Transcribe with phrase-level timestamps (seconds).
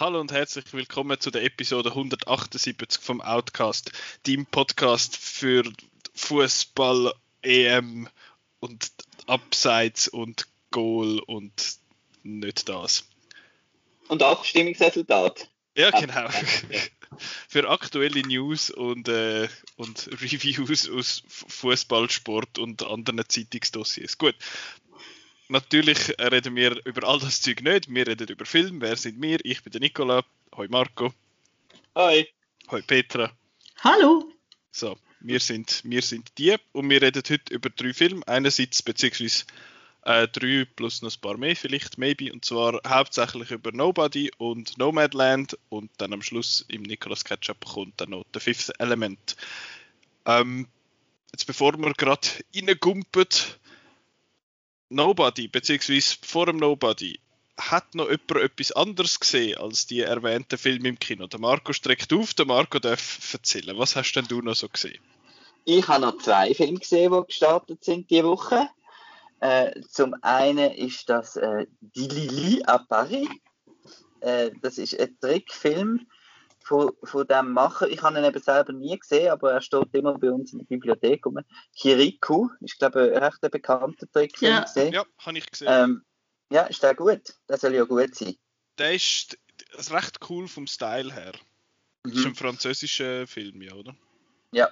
[0.00, 3.92] Hallo und herzlich willkommen zu der Episode 178 vom Outcast,
[4.26, 5.70] dem Podcast für
[6.14, 7.12] Fußball,
[7.42, 8.08] EM
[8.60, 8.90] und
[9.26, 11.79] Abseits und Goal und
[12.22, 13.08] nicht das.
[14.08, 15.48] Und Abstimmungsresultat.
[15.76, 16.28] Ja, genau.
[17.48, 24.18] für aktuelle News und, äh, und Reviews aus Fußball, Sport und anderen Zeitungsdossiers.
[24.18, 24.34] Gut,
[25.48, 27.92] natürlich reden wir über all das Zeug nicht.
[27.92, 28.80] Wir reden über Film.
[28.80, 29.38] Wer sind wir?
[29.44, 30.24] Ich bin der Nicola.
[30.56, 31.12] Hoi Marco.
[31.94, 32.28] Hi.
[32.70, 33.32] Hoi Petra.
[33.82, 34.32] Hallo.
[34.70, 38.26] So, wir sind, wir sind die und wir reden heute über drei Filme.
[38.26, 39.44] Einerseits beziehungsweise
[40.04, 42.32] äh, drei plus noch ein paar mehr vielleicht, maybe.
[42.32, 48.00] Und zwar hauptsächlich über Nobody und Nomadland und dann am Schluss im Nicolas Ketchup kommt
[48.00, 49.36] dann noch The Fifth Element.
[50.26, 50.68] Ähm,
[51.32, 53.26] jetzt bevor wir gerade reingumpen,
[54.88, 57.20] Nobody, beziehungsweise vor dem Nobody,
[57.56, 61.26] hat noch jemand etwas anderes gesehen als die erwähnten Filme im Kino?
[61.26, 63.78] Der Marco streckt auf, der Marco darf erzählen.
[63.78, 64.98] Was hast denn du noch so gesehen?
[65.64, 68.68] Ich habe noch zwei Filme gesehen, die gestartet sind diese Woche.
[69.40, 73.28] Äh, zum einen ist das äh, Die Lili à Paris.
[74.20, 76.06] Äh, das ist ein Trickfilm
[76.62, 77.88] von, von dem Macher.
[77.88, 80.66] Ich habe ihn eben selber nie gesehen, aber er steht immer bei uns in der
[80.66, 81.38] Bibliothek rum.
[81.74, 84.52] Kirikou, ist glaube ich ein recht bekannter Trickfilm.
[84.52, 84.92] Ja, gesehen.
[84.92, 85.68] ja habe ich gesehen.
[85.70, 86.04] Ähm,
[86.52, 87.34] ja, ist der gut?
[87.48, 88.36] Der soll ja gut sein.
[88.78, 89.38] Der ist
[89.90, 91.32] recht cool vom Style her.
[92.02, 93.94] Das ist ein französischer Film, ja, oder?
[94.52, 94.70] Ja.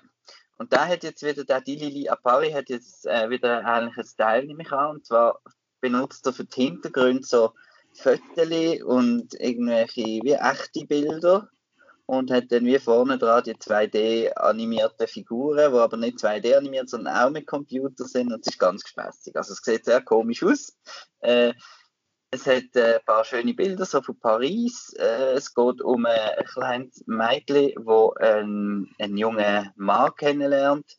[0.59, 4.63] Und da hat jetzt wieder, der Dilili Apari hat jetzt äh, wieder einen Style, nehme
[4.63, 4.97] ich an.
[4.97, 5.41] Und zwar
[5.81, 7.53] benutzt er für die Hintergründe so
[7.95, 11.49] Fotos und irgendwelche wie echte Bilder
[12.07, 16.89] und hat dann wie vorne dran die 2D animierte Figuren, die aber nicht 2D animiert,
[16.89, 19.37] sondern auch mit Computer sind und es ist ganz gespässig.
[19.37, 20.77] Also es sieht sehr komisch aus.
[21.21, 21.55] Äh,
[22.31, 24.93] es hat äh, ein paar schöne Bilder so von Paris.
[24.99, 30.97] Äh, es geht um ein kleines Mädchen, wo einen, einen jungen Mann kennenlernt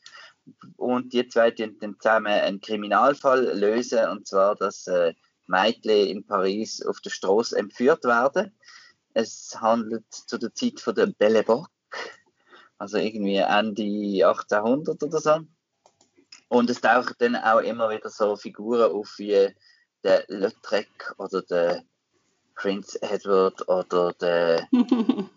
[0.78, 5.14] und die zwei dann zusammen einen Kriminalfall lösen und zwar, dass äh,
[5.48, 8.52] Mädchen in Paris auf der Straße entführt werden
[9.14, 11.70] es handelt zu der Zeit von der Belle Époque,
[12.78, 15.40] also irgendwie Ende 1800 oder so.
[16.48, 19.54] Und es tauchen dann auch immer wieder so Figuren auf wie
[20.04, 21.84] der Lautrec oder der
[22.56, 24.68] Prince Edward oder der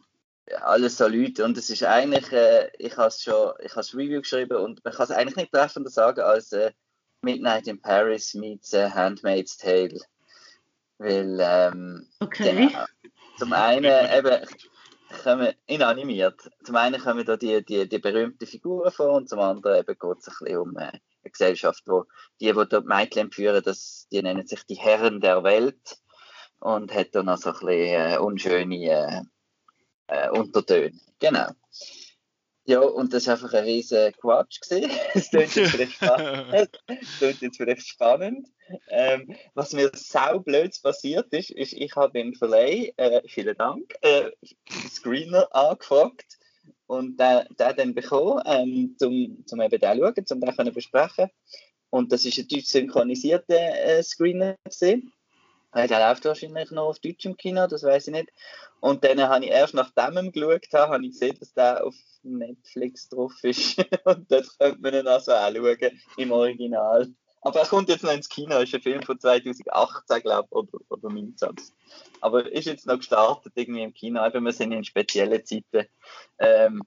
[0.60, 4.20] alles so Leute und es ist eigentlich, äh, ich habe es schon, ich habe Review
[4.20, 6.72] geschrieben und man kann es eigentlich nicht treffender sagen als äh,
[7.22, 9.98] Midnight in Paris meets äh, Handmaid's Tale,
[10.98, 12.68] weil ähm, okay.
[12.68, 12.84] Genau,
[13.38, 13.84] zum einen
[14.16, 14.46] eben
[15.22, 16.50] kommen, inanimiert.
[16.64, 20.18] Zum einen kommen da die, die, die berühmten Figuren vor und zum anderen eben geht
[20.18, 20.92] es ein bisschen um äh,
[21.30, 22.04] Gesellschaft, wo
[22.40, 25.98] die, die dort Mädchen führen, das, die nennen sich die Herren der Welt
[26.58, 29.22] und hat dann noch so ein bisschen äh, unschöne äh,
[30.06, 30.98] äh, Untertöne.
[31.18, 31.48] Genau.
[32.64, 34.60] Ja, und das war einfach ein riesen Quatsch.
[35.14, 36.80] Es klingt jetzt vielleicht spannend.
[37.20, 38.48] jetzt vielleicht spannend.
[38.88, 44.30] Ähm, was mir saublöd passiert ist, ist, ich habe den Verleih, äh, vielen Dank, äh,
[44.88, 46.38] Screener angefragt
[46.86, 48.94] und der, der dann bekommen, ähm,
[49.46, 51.30] zum eben den schauen, zum den können besprechen.
[51.90, 55.12] Und das ist ein deutsch synchronisierter äh, Screener gesehen.
[55.74, 58.30] Der läuft wahrscheinlich noch auf Deutsch im Kino, das weiß ich nicht.
[58.80, 61.94] Und dann habe ich erst nachdem ich geschaut habe, habe ich gesehen, dass der auf
[62.22, 63.78] Netflix drauf ist.
[64.04, 67.14] und dort könnte man ihn also auch schauen, im Original.
[67.42, 70.78] Aber er kommt jetzt noch ins Kino, ist ein Film von 2018, glaube ich, oder,
[70.88, 71.50] oder 19.
[72.20, 75.88] Aber ist jetzt noch gestartet irgendwie im Kino, eben wir sind in speziellen Zeiten.
[76.38, 76.82] Ähm,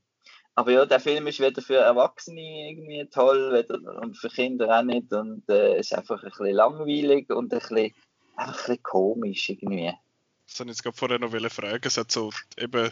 [0.55, 4.83] aber ja, der Film ist weder für Erwachsene irgendwie toll weder, und für Kinder auch
[4.83, 7.93] nicht und äh, ist einfach ein bisschen langweilig und ein bisschen
[8.37, 9.91] einfach ein bisschen komisch irgendwie.
[10.47, 11.81] Das habe ich jetzt gerade vorher noch fragen.
[11.84, 12.91] Es hat so eben,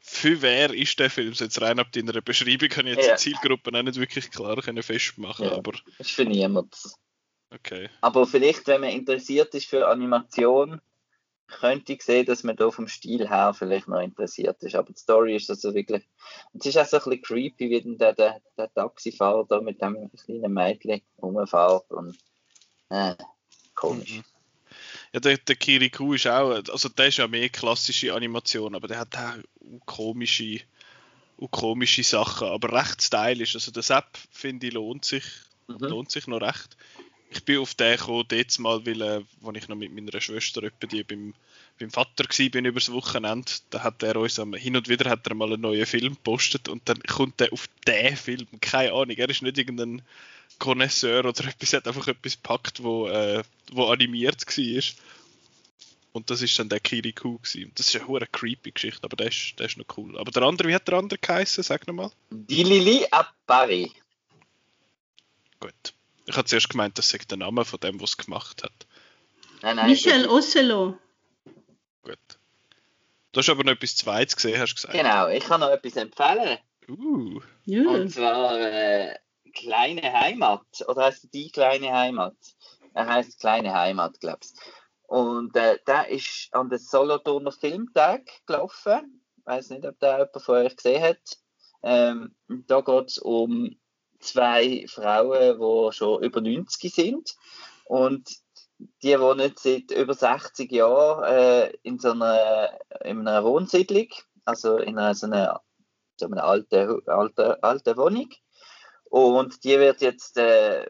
[0.00, 1.34] für wer ist der Film?
[1.34, 3.14] So jetzt rein ab deiner Beschreibung kann ich jetzt Ja.
[3.16, 5.52] die Zielgruppen auch nicht wirklich klar können festmachen, Ja.
[5.52, 6.70] aber Ist für niemanden.
[7.50, 7.88] okay.
[8.00, 10.80] Aber vielleicht, wenn man interessiert ist für Animation,
[11.46, 14.74] könnte ich sehen, dass man da vom Stil her vielleicht noch interessiert ist.
[14.76, 16.08] Aber die Story ist also wirklich.
[16.54, 20.10] Es ist auch so ein bisschen creepy, wie der, der, der Taxifahrer da mit dem
[20.12, 22.16] kleinen Mädchen rumfährt und
[22.90, 23.14] äh,
[23.74, 24.18] komisch.
[24.18, 24.24] Mhm.
[25.12, 29.00] Ja, der, der Kirikou ist auch, also der ist ja mehr klassische Animation, aber der
[29.00, 29.38] hat auch
[29.86, 30.60] komische,
[31.50, 33.54] komische Sachen, aber recht stylisch.
[33.56, 35.24] Also der Sepp, finde ich, lohnt sich,
[35.70, 35.86] Mhm.
[35.86, 36.76] lohnt sich noch recht.
[37.32, 40.64] ich bin auf den gekommen, jetzt mal, weil, äh, als ich noch mit meiner Schwester
[40.64, 41.32] etwa die beim,
[41.78, 45.26] beim Vater war, bin übers Wochenende, da hat er uns am, hin und wieder hat
[45.28, 49.16] er mal einen neuen Film gepostet und dann kommt er auf den Film, keine Ahnung,
[49.16, 50.02] er ist nicht irgendein
[50.60, 53.42] Connoisseur oder etwas, hat einfach etwas gepackt, wo, äh,
[53.72, 54.82] wo animiert war.
[56.12, 57.72] Und das ist dann der Kirikou gewesen.
[57.74, 60.18] Das ist eine hure creepy Geschichte, aber der ist, der ist noch cool.
[60.18, 61.62] Aber der andere, wie hat der andere geheißen?
[61.64, 62.10] Sag nochmal.
[62.30, 63.90] Dilili Appari.
[65.60, 65.94] Gut.
[66.26, 68.86] Ich habe zuerst gemeint, das sei der Name von dem, was es gemacht hat.
[69.62, 70.96] Nein, nein, Michel Ocelot.
[72.02, 72.18] Gut.
[73.32, 74.94] Du hast aber noch etwas Zweites gesehen, hast du gesagt.
[74.94, 76.58] Genau, ich kann noch etwas empfehlen.
[76.88, 77.40] Uh.
[77.66, 77.88] Ja.
[77.88, 79.14] Und zwar äh,
[79.52, 80.66] Kleine Heimat.
[80.88, 82.36] Oder heißt die kleine Heimat?
[82.94, 84.58] Er heißt Kleine Heimat, glaubst
[85.06, 89.22] Und äh, der ist an den Solothurner Filmtag gelaufen.
[89.38, 91.38] Ich weiß nicht, ob der jemand von euch gesehen hat.
[91.82, 93.76] Ähm, da geht es um
[94.20, 97.36] zwei Frauen, die schon über 90 sind.
[97.86, 98.28] Und
[99.02, 104.08] die wohnen seit über 60 Jahren äh, in so einer, in einer Wohnsiedlung,
[104.44, 105.60] also in einer, so einer,
[106.18, 108.28] so einer alten, alten, alten Wohnung.
[109.10, 110.86] Und die wird jetzt äh,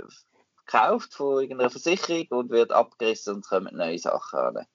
[0.65, 4.67] gekauft von irgendeiner Versicherung und wird abgerissen und kommen neue Sachen an.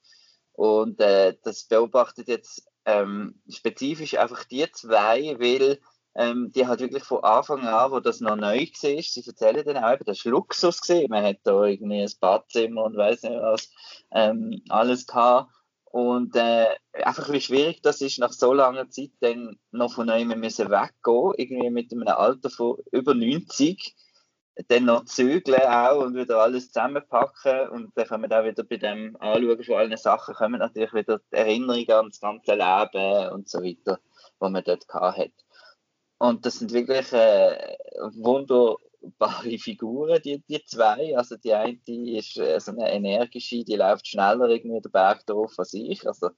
[0.52, 5.80] Und äh, das beobachtet jetzt ähm, spezifisch einfach die zwei, weil
[6.16, 9.78] ähm, die hat wirklich von Anfang an, wo das noch neu war, sie erzählen dann
[9.78, 11.10] auch, eben, das war Luxus gewesen.
[11.10, 13.70] Man hat da irgendwie ein Badzimmer und weiß nicht was,
[14.12, 15.52] ähm, alles gehabt.
[15.96, 20.38] Und äh, einfach wie schwierig das ist, nach so langer Zeit dann noch von einem
[20.38, 23.96] müssen weggehen, irgendwie mit einem Alter von über 90,
[24.68, 28.76] dann noch zügeln auch und wieder alles zusammenpacken und dann können wir auch wieder bei
[28.76, 33.48] dem Anschauen von allen Sachen kommen natürlich wieder die Erinnerungen an das ganze Leben und
[33.48, 33.98] so weiter,
[34.40, 35.32] was man dort gehabt hat.
[36.18, 37.78] Und das sind wirklich äh,
[39.06, 41.16] wunderbare Figuren, die, die zwei.
[41.18, 45.26] Also die eine die ist äh, so eine energische, die läuft schneller irgendwie den Berg
[45.26, 46.30] drauf als ich, also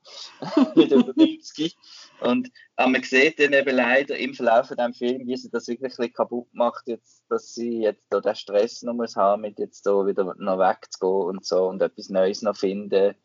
[0.75, 1.75] mit über 90.
[2.21, 5.67] Und aber man sieht dann eben leider im Verlauf von dem Film, wie sie das
[5.67, 9.59] wirklich ein kaputt macht, jetzt, dass sie jetzt da den Stress noch muss haben, mit
[9.59, 13.15] jetzt da wieder noch wegzugehen und so und etwas Neues noch finden,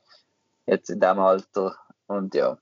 [0.66, 1.76] jetzt in dem Alter.
[2.06, 2.58] Und ja,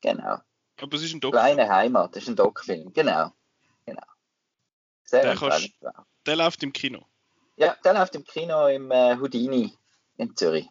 [0.00, 0.38] genau.
[0.80, 1.32] Aber es ist ein Doc.
[1.32, 3.30] Kleine Heimat, das ist ein Doc-Film, genau.
[3.86, 4.02] genau.
[5.04, 5.70] Sehr der, kannst,
[6.26, 7.06] der läuft im Kino.
[7.56, 9.72] Ja, der läuft im Kino im äh, Houdini
[10.16, 10.66] in Zürich.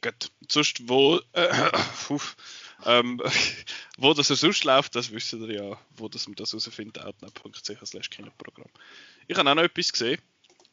[0.00, 0.32] Gut.
[0.48, 1.70] Sonst, wo, äh,
[2.86, 3.20] ähm,
[3.98, 8.10] wo das er sonst läuft, das wissen ihr ja, wo das man das herausfindet, outnet.ch
[8.10, 8.70] Kinoprogramm.
[9.28, 10.20] Ich habe auch noch etwas gesehen.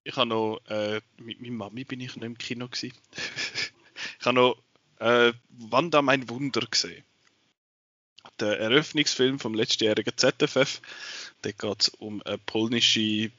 [0.03, 2.93] Ich habe noch, äh, mit meiner Mami bin ich noch im Kino gewesen.
[4.19, 4.57] ich habe noch
[4.99, 7.03] äh, Wanda mein Wunder gesehen
[8.39, 10.81] der Eröffnungsfilm vom letztjährigen ZFF.
[11.41, 13.31] Da geht es um eine polnische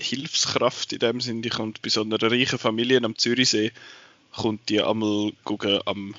[0.00, 1.42] Hilfskraft in dem Sinne.
[1.42, 3.72] Die kommt bei so einer reichen Familie am Zürichsee,
[4.32, 6.14] kommt die einmal gucken, am,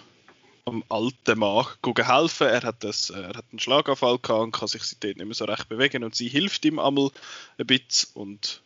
[0.65, 2.47] am alten Mann gucken helfen.
[2.47, 5.45] Er hat, das, er hat einen Schlaganfall gehabt und kann sich seitdem nicht mehr so
[5.45, 7.11] recht bewegen und sie hilft ihm einmal
[7.57, 8.61] ein bisschen und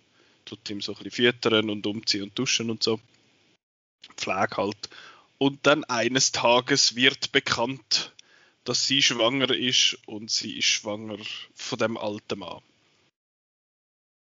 [0.45, 2.99] tut ihm so ein bisschen füttern und umziehen und duschen und so.
[4.17, 4.89] Pflege halt.
[5.37, 8.13] Und dann eines Tages wird bekannt,
[8.63, 11.17] dass sie schwanger ist und sie ist schwanger
[11.53, 12.61] von dem alten Mann.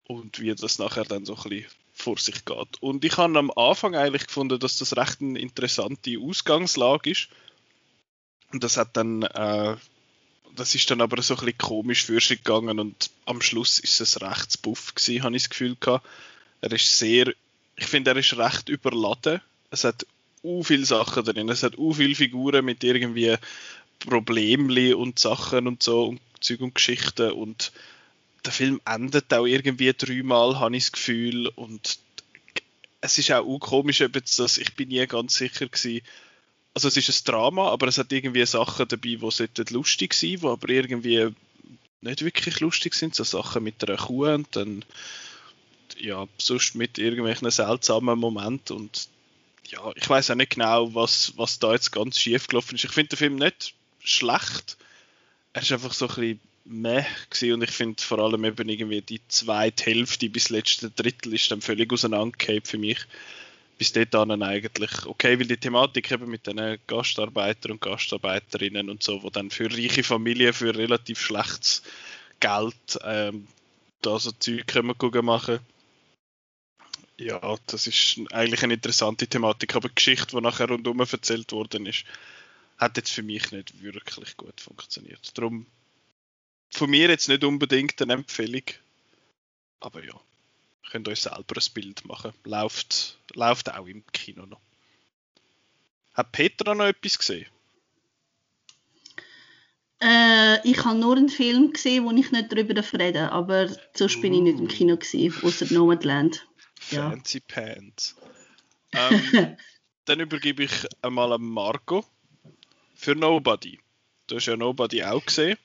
[0.06, 2.80] Und wie das nachher dann so ein bisschen vor sich geht.
[2.80, 7.28] Und ich habe am Anfang eigentlich gefunden, dass das recht eine interessante Ausgangslage ist.
[8.52, 9.76] Und das hat dann, äh,
[10.54, 14.00] das ist dann aber so ein bisschen komisch für sich gegangen und am Schluss ist
[14.00, 16.06] es recht buff gewesen, habe ich das Gefühl gehabt.
[16.60, 17.32] Er ist sehr,
[17.76, 19.40] ich finde, er ist recht überladen.
[19.70, 20.06] Es hat
[20.42, 21.48] u viele Sachen drin.
[21.48, 23.36] Es hat u viele Figuren mit irgendwie
[23.98, 27.72] Problemli und Sachen und so und Zeug und Geschichten und
[28.46, 31.98] der Film endet auch irgendwie dreimal, habe ich das Gefühl und
[33.00, 36.04] es ist auch komisch, ob jetzt das, ich bin nie ganz sicher gewesen,
[36.74, 40.46] also es ist ein Drama, aber es hat irgendwie Sachen dabei, die lustig sein die
[40.46, 41.28] aber irgendwie
[42.02, 44.84] nicht wirklich lustig sind, so Sachen mit einer Kuh und dann
[45.98, 49.08] ja, sonst mit irgendwelchen seltsamen Momenten und
[49.68, 52.84] ja, ich weiß auch nicht genau, was, was da jetzt ganz schief gelaufen ist.
[52.84, 54.76] Ich finde den Film nicht schlecht.
[55.52, 59.02] Er ist einfach so ein bisschen meh gewesen und ich finde vor allem eben irgendwie
[59.02, 62.98] die zweite Hälfte bis letzte Drittel ist dann völlig auseinandergehabt für mich.
[63.78, 69.22] Bis dann eigentlich okay, weil die Thematik eben mit den Gastarbeitern und Gastarbeiterinnen und so,
[69.22, 71.82] wo dann für reiche Familien für relativ schlechtes
[72.40, 73.46] Geld ähm,
[74.00, 74.94] da so Zeug können
[75.24, 75.60] machen
[77.18, 81.86] ja, das ist eigentlich eine interessante Thematik, aber die Geschichte, die nachher rundum erzählt worden
[81.86, 82.04] ist,
[82.78, 85.36] hat jetzt für mich nicht wirklich gut funktioniert.
[85.36, 85.66] Darum
[86.70, 88.64] von mir jetzt nicht unbedingt eine Empfehlung.
[89.80, 90.18] Aber ja,
[90.90, 92.32] könnt euch selber ein Bild machen.
[92.44, 94.60] Läuft, läuft auch im Kino noch.
[96.14, 97.46] Hat Petra noch etwas gesehen?
[100.00, 104.20] Äh, ich habe nur einen Film gesehen, wo ich nicht darüber reden darf, aber sonst
[104.20, 106.46] bin ich nicht im Kino gesehen, außer Nomadland.
[106.90, 107.10] Ja.
[107.10, 108.16] Fancy Pants.
[108.92, 109.56] Ähm,
[110.04, 112.04] dann übergebe ich einmal an Marco
[112.94, 113.78] für Nobody.
[114.26, 115.58] Du hast ja Nobody auch gesehen.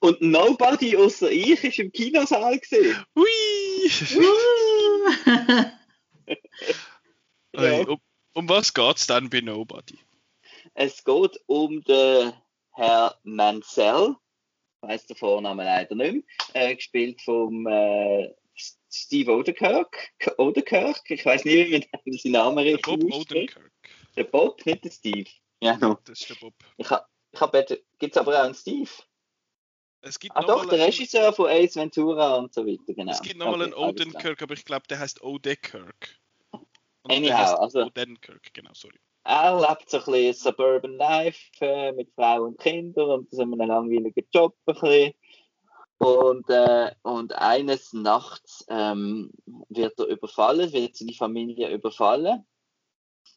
[0.00, 3.04] Und Nobody außer ich ist im Kinosaal gesehen.
[3.16, 3.90] Hui!
[7.56, 8.00] hey, um,
[8.34, 9.98] um was geht es dann bei Nobody?
[10.74, 12.32] Es geht um den
[12.72, 14.14] Herr Mansell,
[14.80, 16.24] ich weiß der Vorname leider nicht
[16.54, 18.32] mehr, äh, gespielt vom äh,
[18.90, 20.12] Steve Odenkirk.
[20.36, 23.72] Odenkirk, ich weiß nicht, wie man seinen Namen richtig Bob Odenkirk.
[24.16, 25.30] Der Bob, nicht der Steve.
[25.60, 25.98] Ja, no.
[26.04, 26.54] Das ist der Bob.
[26.76, 27.04] Ich habe
[27.68, 28.90] ich gibt es aber auch einen Steve?
[30.00, 33.10] Es gibt ah doch, der Regisseur von Ace Ventura und so weiter, genau.
[33.10, 36.20] Es gibt nochmal einen Odenkirk, aber ich glaube, der heißt Odekirk.
[37.04, 37.84] Anyhow, also...
[37.84, 38.98] Odenkirk, genau, sorry.
[39.24, 43.58] Er lebt so ein bisschen Suburban Life äh, mit Frau und Kindern und so einem
[43.58, 45.14] langweiligen Job ein bisschen.
[45.98, 49.32] Und, äh, und eines Nachts ähm,
[49.68, 52.46] wird er überfallen, wird seine Familie überfallen.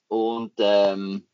[0.07, 1.27] Und ähm,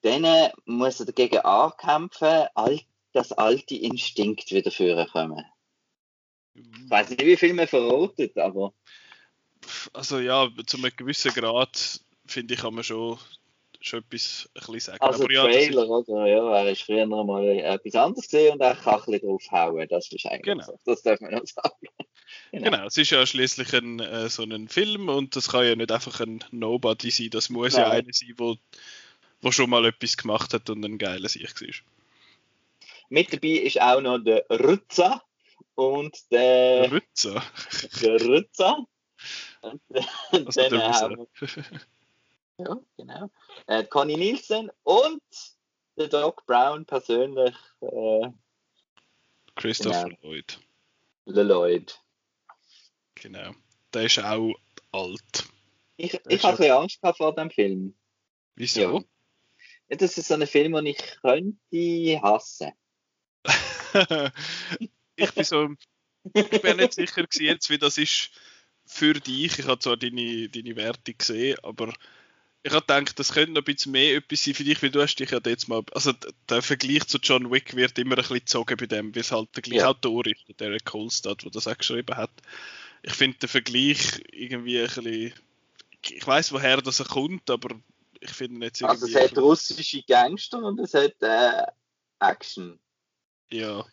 [0.00, 5.44] dann muss er dagegen ankämpfen, alt, dass alte Instinkt wieder vorkommen.
[6.54, 8.72] Ich weiß nicht, wie viel man verrotet, aber.
[9.92, 13.18] Also ja, zu einem gewissen Grad finde ich, kann man schon
[13.84, 15.02] schon etwas ein bisschen sagen.
[15.02, 16.26] Also Aber ja, Trailer, oder?
[16.26, 19.86] Ja, er ist früher noch mal etwas anderes gesehen und er kann ein bisschen draufhauen.
[19.88, 20.64] Das ist eigentlich genau.
[20.64, 20.78] so.
[20.84, 21.88] Das darf man noch sagen.
[22.50, 22.70] Genau.
[22.70, 25.92] genau, es ist ja schließlich ein, äh, so ein Film und das kann ja nicht
[25.92, 27.30] einfach ein Nobody sein.
[27.30, 27.82] Das muss Nein.
[27.82, 28.56] ja einer sein, wo,
[29.40, 31.74] wo schon mal etwas gemacht hat und ein geiler Sieg war.
[33.08, 35.22] Mit dabei ist auch noch der Rütza
[35.74, 36.90] und der.
[36.90, 37.42] Rütza?
[38.02, 38.86] Der Rütza.
[39.62, 39.80] Und,
[40.30, 41.26] also der
[42.58, 43.30] ja, genau.
[43.66, 45.22] Äh, Conny Nielsen und
[45.96, 47.54] der Doc Brown persönlich.
[47.80, 48.28] Äh,
[49.56, 50.16] Christopher genau.
[50.22, 50.60] Lloyd.
[51.26, 52.00] Le Lloyd.
[53.14, 53.54] Genau.
[53.92, 54.54] Der ist auch
[54.92, 55.44] alt.
[55.96, 57.94] Ich, ich habe ein bisschen Angst vor dem Film.
[58.56, 58.98] Wieso?
[59.88, 59.96] Ja.
[59.96, 62.72] Das ist so ein Film, den ich könnte hassen.
[65.16, 65.68] ich bin so.
[66.32, 68.30] Ich bin nicht sicher jetzt, wie das ist
[68.86, 69.58] für dich.
[69.58, 71.92] Ich habe zwar deine, deine Werte gesehen, aber
[72.62, 75.02] ich habe gedacht, das könnte noch ein bisschen mehr etwas sein für dich, weil du
[75.02, 76.12] hast dich ja jetzt mal, also
[76.48, 79.54] der Vergleich zu John Wick wird immer ein bisschen gezogen bei dem, weil es halt
[79.54, 79.88] der gleiche ja.
[79.88, 82.30] Autor ist, der Derek Kolstad, der das auch geschrieben hat.
[83.02, 85.34] Ich finde den Vergleich irgendwie ein bisschen,
[86.08, 87.74] ich weiß woher das er kommt, aber
[88.20, 89.04] ich finde jetzt irgendwie...
[89.04, 91.66] Also es hat russische Gangster und es hat äh,
[92.18, 92.78] Action.
[93.50, 93.84] Ja,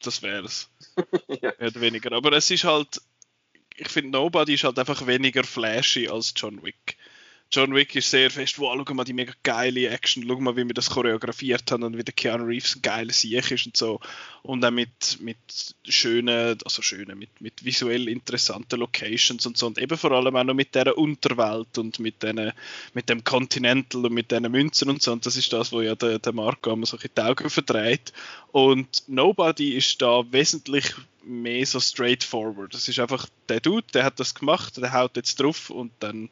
[0.00, 0.70] das wäre es.
[1.28, 1.52] ja.
[1.58, 2.12] Mehr oder weniger.
[2.12, 3.00] Aber es ist halt,
[3.76, 6.96] ich finde Nobody ist halt einfach weniger flashy als John Wick.
[7.52, 10.66] John Wick ist sehr fest, wow, schau mal die mega geile Action, schau mal, wie
[10.66, 14.00] wir das choreografiert haben und wie der Keanu Reeves ein geiler Sieg ist und so.
[14.42, 15.38] Und auch mit, mit
[15.88, 19.68] schönen, also schönen, mit, mit visuell interessanten Locations und so.
[19.68, 22.52] Und eben vor allem auch noch mit dieser Unterwelt und mit, den,
[22.94, 25.12] mit dem Continental und mit diesen Münzen und so.
[25.12, 28.12] Und das ist das, wo ja der, der Marco immer so in die Augen verdreht.
[28.50, 32.74] Und Nobody ist da wesentlich mehr so straightforward.
[32.74, 36.28] Das ist einfach der Dude, der hat das gemacht, der haut jetzt drauf und dann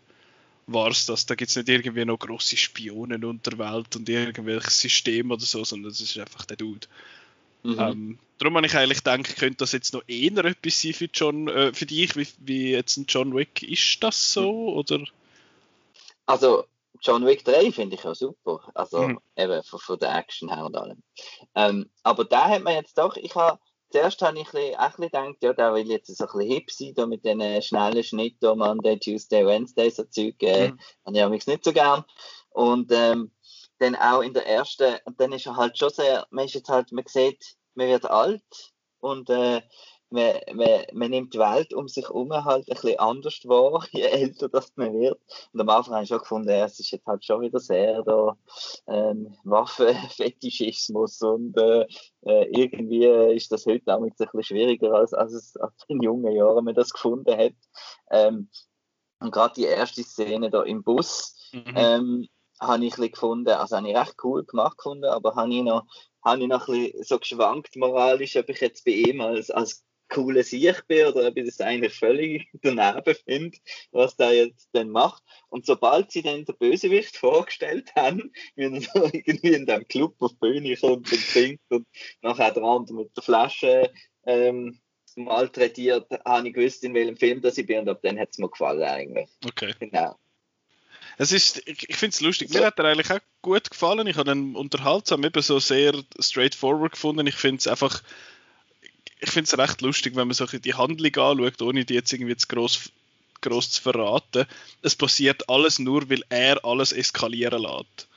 [0.67, 1.27] war es das.
[1.27, 5.65] Da gibt es nicht irgendwie noch grosse Spionen unter Welt und irgendwelches System oder so,
[5.65, 6.87] sondern es ist einfach der Dude.
[7.63, 7.79] Mhm.
[7.79, 11.49] Ähm, darum habe ich eigentlich gedacht, könnte das jetzt noch eher etwas sein für, John,
[11.49, 13.63] äh, für dich, wie, wie jetzt ein John Wick.
[13.63, 14.71] Ist das so?
[14.71, 14.77] Mhm.
[14.77, 15.05] Oder?
[16.27, 16.65] Also,
[17.01, 18.61] John Wick 3 finde ich auch super.
[18.75, 19.21] Also, mhm.
[19.37, 21.03] eben von, von, der Action her und allem.
[21.55, 23.59] Ähm, aber da hat man jetzt doch, ich habe
[23.95, 26.95] zuerst habe ich ein bisschen gedacht, ja, der will jetzt so ein bisschen hip sein,
[26.97, 30.79] da mit den schnellen Schnitten, Monday, Tuesday, Wednesday, so Zeug, äh, mhm.
[31.07, 32.05] habe ich übrigens nicht so gern.
[32.51, 33.31] Und ähm,
[33.79, 36.69] dann auch in der ersten, und dann ist er halt schon sehr, man ist jetzt
[36.69, 39.63] halt, man sieht, man wird alt und äh,
[40.15, 44.03] man, man, man nimmt die Welt um sich herum halt ein bisschen anders wahr, je
[44.03, 45.21] älter das man wird.
[45.53, 48.37] Und am Anfang habe ich schon gefunden, es ist jetzt halt schon wieder sehr da
[48.87, 51.87] ähm, Waffenfetischismus und äh,
[52.23, 55.55] äh, irgendwie ist das heute auch ein bisschen schwieriger, als, als es
[55.89, 57.55] in jungen Jahren man das gefunden hat.
[58.11, 58.49] Ähm,
[59.19, 61.75] und gerade die erste Szene da im Bus, mhm.
[61.75, 62.29] ähm,
[62.61, 65.85] habe ich ein gefunden, also habe ich recht cool gemacht gefunden, aber habe ich noch,
[66.25, 69.85] habe ich noch ein bisschen so geschwankt moralisch, ob ich jetzt bei ihm als, als
[70.15, 73.59] coole Sicht bin oder ob ich das eigentlich völlig daneben finde,
[73.91, 75.23] was der jetzt dann macht.
[75.49, 80.15] Und sobald sie dann den Bösewicht vorgestellt haben, wie er so irgendwie in dem Club
[80.21, 81.87] auf die Bühne kommt und trinkt und
[82.23, 83.93] nachher der andere mit der Flasche
[84.27, 84.81] ähm,
[85.17, 88.39] malträtiert, habe ich gewusst, in welchem Film das ich bin und ab dann hat es
[88.39, 89.31] mir gefallen eigentlich.
[89.47, 89.75] Okay.
[89.79, 90.17] Genau.
[91.17, 92.53] Es ist, ich, ich finde es lustig.
[92.53, 94.07] Mir hat er eigentlich auch gut gefallen.
[94.07, 97.27] Ich habe ihn unterhaltsam, eben so sehr straightforward gefunden.
[97.27, 98.03] Ich finde es einfach,
[99.25, 102.37] ich finde es recht lustig, wenn man so die Handlung anschaut, ohne die jetzt irgendwie
[102.37, 102.91] zu gross,
[103.41, 104.47] gross zu verraten.
[104.83, 108.09] Es passiert alles nur, weil er alles eskalieren lässt.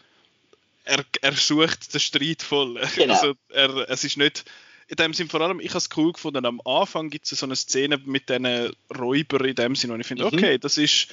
[0.86, 2.80] Er, er sucht den Streit voll.
[2.96, 3.14] Genau.
[3.14, 4.46] Also er, es ist nicht,
[4.88, 7.46] in dem Sinn vor allem, ich habe es cool gefunden, am Anfang gibt es so
[7.46, 10.34] eine Szene mit diesen Räubern in dem Sinn, und ich finde, Mhm.
[10.34, 11.08] okay, das ist,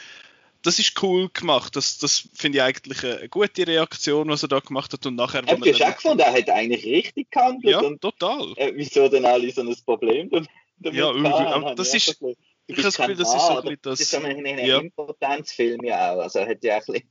[0.65, 1.77] das ist cool gemacht.
[1.77, 5.07] Das, das finde ich eigentlich eine, gute Reaktion, was er da gemacht hat.
[5.07, 8.53] Und nachher, Habt ihr schon gefunden, er hat eigentlich richtig gehandelt Ja, und total.
[8.57, 10.49] äh, wieso denn alle so ein Problem damit
[10.81, 11.27] Ja, übel.
[11.33, 12.35] Aber das ist- einfach
[12.67, 14.67] ich habe das Gefühl, das ist so ein bisschen Das ist das- so ein, ein
[14.67, 14.79] ja.
[14.79, 16.21] Impotenzfilm ja auch.
[16.23, 17.03] Also er hat ja ein bisschen,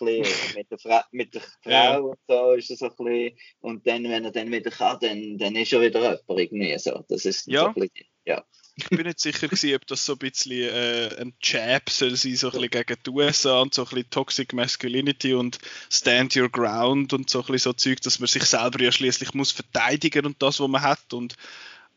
[0.00, 1.98] ein bisschen mit, der Frau, mit der Frau Ja.
[1.98, 5.36] und so ist er so ein bisschen, und dann, wenn er dann wieder kann, dann,
[5.36, 7.04] dann ist er wieder jemand irgendwie so.
[7.08, 7.62] Das ist Ja.
[7.62, 8.44] so ein bisschen, ja.
[8.76, 12.36] Ich bin nicht sicher gewesen, ob das so ein bisschen äh, ein Jab soll sein,
[12.36, 15.58] so ein bisschen gegen die USA und so ein bisschen Toxic Masculinity und
[15.90, 19.34] Stand Your Ground und so ein bisschen so Zeug, dass man sich selber ja schließlich
[19.34, 21.12] muss verteidigen und das, was man hat.
[21.12, 21.34] Und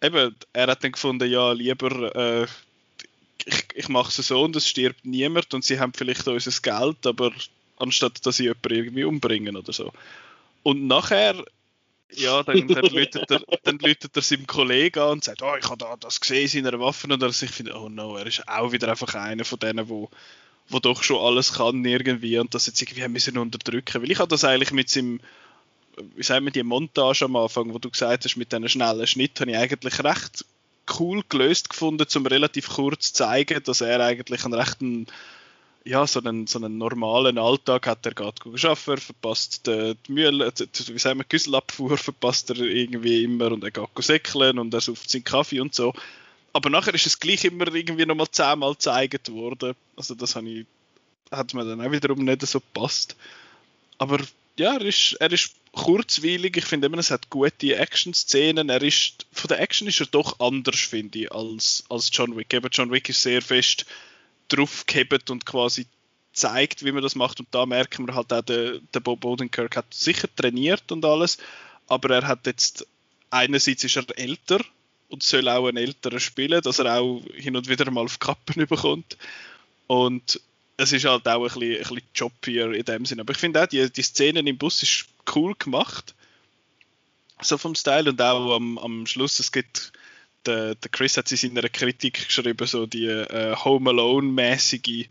[0.02, 2.48] eben, er hat dann gefunden, ja, lieber äh,
[3.46, 7.06] ich, ich mache es so und es stirbt niemand und sie haben vielleicht unser Geld,
[7.06, 7.32] aber
[7.78, 9.94] anstatt dass sie jemanden irgendwie umbringen oder so.
[10.64, 11.44] Und nachher,
[12.12, 13.42] ja, dann, dann, läutet er,
[14.16, 17.08] er seinem Kollegen an und sagt, oh, ich habe da das gesehen in seiner Waffe
[17.08, 20.10] und er sich findet, oh no, er ist auch wieder einfach einer von denen, wo,
[20.70, 24.02] wo doch schon alles kann irgendwie und das jetzt irgendwie müssen unterdrücken.
[24.02, 25.22] Weil ich habe das eigentlich mit seinem,
[26.16, 29.40] wie sagen wir, die Montage am Anfang, wo du gesagt hast, mit diesen schnellen Schnitt,
[29.40, 30.46] habe ich eigentlich recht
[31.00, 35.08] cool gelöst gefunden, um relativ kurz zu zeigen, dass er eigentlich einen rechten
[35.86, 38.06] ja, so einen, so einen normalen Alltag hat.
[38.06, 42.50] Er gut arbeiten, er verpasst die, die Mühle, die, die, wie sagen wir, Güsselabfuhr verpasst
[42.52, 45.94] er irgendwie immer und er geht säckeln und er sauft seinen Kaffee und so.
[46.54, 49.76] Aber nachher ist es gleich immer irgendwie nochmal zehnmal gezeigt worden.
[49.96, 50.66] Also das ich,
[51.32, 53.16] hat mir dann auch wiederum nicht so gepasst.
[53.98, 54.20] Aber
[54.58, 56.56] ja, er ist, er ist kurzweilig.
[56.58, 58.70] Ich finde immer, es hat gute Action-Szenen.
[58.70, 62.54] Er ist, von der Action ist er doch anders, finde ich, als, als John Wick.
[62.54, 63.86] Eben John Wick ist sehr fest
[64.48, 65.86] draufgehebt und quasi
[66.34, 67.40] zeigt, wie man das macht.
[67.40, 71.38] Und da merken wir halt auch, der, der Bob Odenkirk hat sicher trainiert und alles,
[71.88, 72.88] aber er hat jetzt,
[73.30, 74.60] einerseits ist er älter
[75.10, 78.66] und soll auch einen älteren spielen, dass er auch hin und wieder mal auf Kappen
[78.68, 79.18] bekommt.
[79.88, 80.42] Und
[80.78, 83.20] es ist halt auch ein bisschen, ein bisschen choppier in dem Sinn.
[83.20, 86.16] Aber ich finde auch, die, die Szenen im Bus ist cool gemacht.
[87.42, 89.92] So vom Style und auch am, am Schluss, es gibt
[90.46, 95.08] der, der Chris hat in seiner Kritik geschrieben, so die äh, Home Alone-mäßige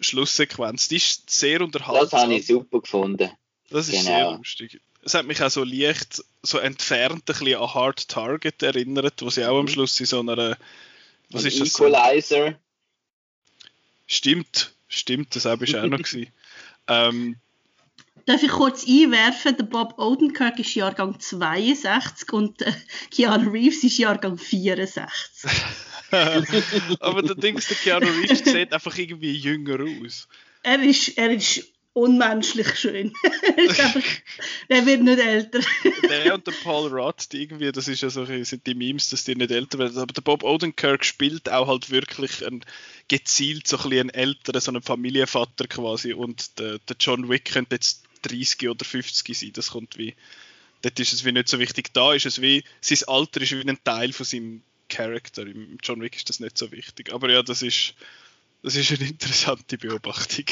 [0.00, 0.88] Schlusssequenz.
[0.88, 2.10] Die ist sehr unterhaltsam.
[2.10, 3.30] Das habe ich super gefunden.
[3.70, 4.04] Das ist Genau.
[4.30, 4.80] sehr lustig.
[5.02, 9.30] Es hat mich auch so leicht, so entfernt ein bisschen an Hard Target erinnert, wo
[9.30, 9.68] sie auch am Mhm.
[9.68, 10.56] Schluss in so einer.
[11.30, 11.72] Was Und ist das?
[11.72, 12.58] so- Equalizer.
[14.06, 16.30] Stimmt, stimmt, das habe ich auch noch gesehen.
[16.88, 17.36] Ähm,
[18.26, 22.72] Darf ich kurz einwerfen, der Bob Odenkirk ist Jahrgang 62 und äh,
[23.10, 25.02] Keanu Reeves ist Jahrgang 64.
[27.00, 30.26] aber der Dings, der Keanu Reeves sieht einfach irgendwie jünger aus.
[30.62, 33.12] Er ist, er ist unmenschlich schön.
[33.42, 34.02] er, ist einfach,
[34.68, 35.60] er wird nicht älter.
[36.08, 39.24] Der und der Paul Rudd, die irgendwie, das ist ja so, sind die Memes, dass
[39.24, 39.98] die nicht älter werden.
[39.98, 42.64] Aber der Bob Odenkirk spielt auch halt wirklich ein,
[43.08, 46.12] gezielt so ein bisschen einen älteren, so einen Familienvater quasi.
[46.12, 49.52] Und der, der John Wick könnte jetzt 30 oder 50 sein.
[49.52, 50.14] Das kommt wie,
[50.82, 51.92] dort ist es wie nicht so wichtig.
[51.92, 55.42] Da ist es wie, sein Alter ist wie ein Teil von seinem Charakter.
[55.42, 57.12] Im John Wick ist das nicht so wichtig.
[57.12, 57.94] Aber ja, das ist,
[58.62, 60.46] das ist eine interessante Beobachtung.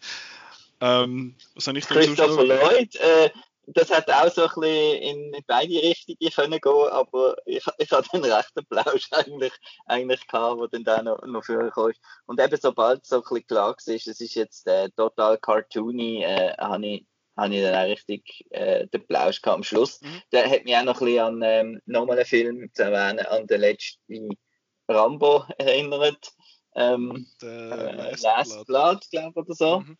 [0.80, 2.44] ähm, was habe ich Christopher?
[2.44, 3.30] Lloyd, äh,
[3.74, 8.08] das hat auch so ein bisschen in beide Richtungen können gehen, aber ich, ich hatte
[8.14, 9.52] einen rechten Plausch eigentlich,
[9.86, 12.00] eigentlich gehabt, wo dann da noch, noch vorgekommen ist.
[12.26, 16.56] Und eben sobald so ein bisschen klar war, es ist jetzt äh, total cartoony, äh,
[16.58, 17.06] habe ich,
[17.36, 20.00] habe ich dann auch richtig äh, den Plausch gehabt am Schluss.
[20.00, 20.22] Mhm.
[20.32, 23.46] Der hat mich auch noch ein bisschen an ähm, nochmal einen Film zu erwähnen, an
[23.46, 24.30] den letzten
[24.88, 26.32] Rambo erinnert.
[26.74, 28.66] Ähm, Der äh, Last Last Blood.
[28.66, 29.98] Blood, glaube ich, oder so Mhm.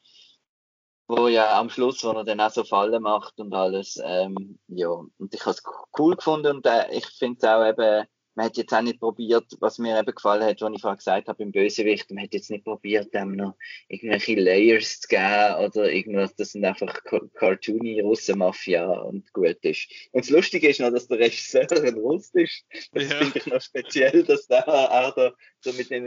[1.10, 4.88] Wo ja am Schluss, wo er dann auch so Fallen macht und alles, ähm, ja,
[4.88, 5.62] und ich habe es
[5.98, 9.44] cool gefunden und äh, ich finde es auch eben, man hat jetzt auch nicht probiert,
[9.58, 12.48] was mir eben gefallen hat, was ich vorhin gesagt habe, im Bösewicht, man hat jetzt
[12.48, 13.54] nicht probiert, dem noch
[13.88, 19.90] irgendwelche Layers zu geben oder irgendwas, das sind einfach ca- cartoony Russen-Mafia und gut ist.
[20.12, 23.16] Und das Lustige ist noch, dass der Regisseur ein Russ ist, das Ja.
[23.16, 26.04] finde ich noch speziell, dass der auch da so mit den,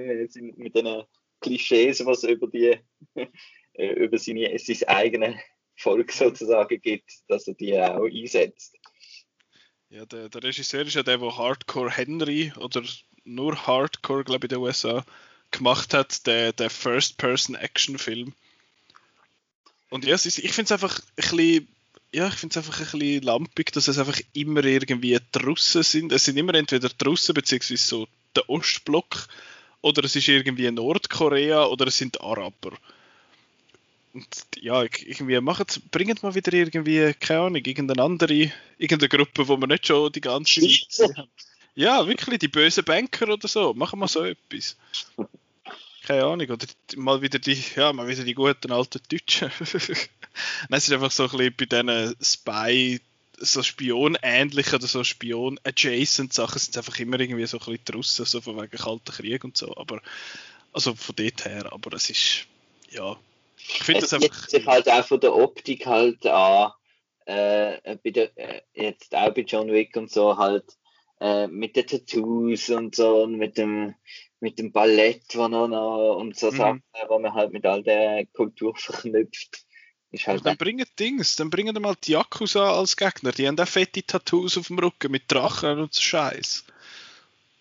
[0.55, 1.03] mit den
[1.41, 2.79] Klischees, was über die
[3.73, 5.35] äh, über seine, sein eigenes
[5.75, 8.75] Volk sozusagen gibt, dass er die auch einsetzt.
[9.89, 12.81] Ja, der, der Regisseur ist ja der, der Hardcore Henry oder
[13.25, 15.05] nur Hardcore, glaube ich, in den USA
[15.51, 18.33] gemacht hat, der, der First-Person-Action-Film.
[19.89, 21.67] Und ja, ich finde es einfach ein bisschen,
[22.11, 26.11] ja, ich finde es einfach ein bisschen lampig, dass es einfach immer irgendwie Russen sind.
[26.11, 29.27] Es sind immer entweder Russen beziehungsweise so der Ostblock
[29.81, 32.71] oder es ist irgendwie Nordkorea oder es sind Araber.
[34.13, 39.57] Und ja, irgendwie macht, bringt mal wieder irgendwie, keine Ahnung, irgendeine andere, irgendeine Gruppe, wo
[39.57, 41.29] man nicht schon die ganze Zeit haben.
[41.75, 43.73] Ja, wirklich, die bösen Banker oder so.
[43.73, 44.77] Machen wir so etwas.
[46.03, 49.49] Keine Ahnung, oder mal wieder die, ja, mal wieder die guten alten Deutschen.
[50.69, 53.01] Nein, es ist einfach so ein bisschen bei diesen Spy,
[53.37, 58.25] so Spion-ähnlichen oder so Spion-adjacent Sachen sind es einfach immer irgendwie so ein bisschen draussen,
[58.25, 59.75] so von wegen Kalten Krieg und so.
[59.75, 60.01] Aber,
[60.71, 62.45] also von dort her, aber es ist,
[62.91, 63.17] ja.
[63.67, 64.49] Ich finde das einfach.
[64.49, 66.71] sich halt auch von der Optik halt an,
[67.25, 70.65] äh, bei der, äh, jetzt auch bei John Wick und so halt,
[71.19, 73.95] äh, mit den Tattoos und so und mit dem,
[74.39, 76.57] mit dem Ballett, wo noch, und so mhm.
[76.57, 79.65] Sachen, wo man halt mit all der Kultur verknüpft.
[80.27, 83.31] Halt dann bringen Dings, dann bringen mal die Yakuza als Gegner.
[83.31, 86.65] Die haben auch fette Tattoos auf dem Rücken mit Drachen und so Scheiß.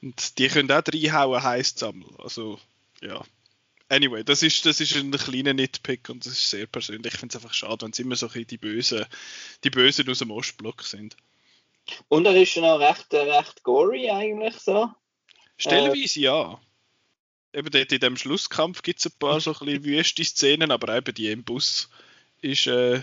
[0.03, 2.15] Und die können auch reinhauen, heiß sammeln.
[2.19, 2.59] Also,
[3.01, 3.23] ja.
[3.93, 7.13] Anyway, das ist, das ist ein kleiner Nitpick und das ist sehr persönlich.
[7.13, 9.05] Ich finde es einfach schade, wenn es immer so ein die Bösen,
[9.65, 11.15] die Bösen aus dem Ostblock sind.
[12.09, 14.89] Und er ist schon auch recht, recht gory eigentlich so.
[15.59, 16.59] Stellenweise äh, ja.
[17.53, 21.13] Eben dort in dem Schlusskampf gibt es ein paar so ein wüste Szenen, aber eben
[21.13, 21.91] die im Bus
[22.41, 23.03] ist, äh,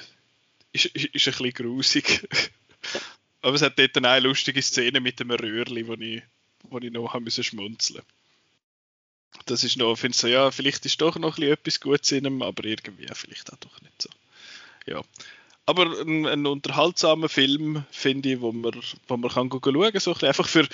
[0.71, 2.27] ist, ist, ist ein bisschen grusig.
[3.41, 6.23] Aber es hat dort eine lustige Szene mit dem Röhrli, wo ich,
[6.63, 8.03] wo ich noch haben müssen schmunzeln
[9.45, 12.25] Das ist noch, finde ich so, ja, vielleicht ist doch noch ein etwas Gutes in
[12.25, 14.09] ihm, aber irgendwie vielleicht auch doch nicht so.
[14.85, 15.01] Ja.
[15.65, 18.73] Aber ein, ein unterhaltsamer Film, finde ich, wo man,
[19.07, 20.67] wo man kann schauen kann, so ein einfach für,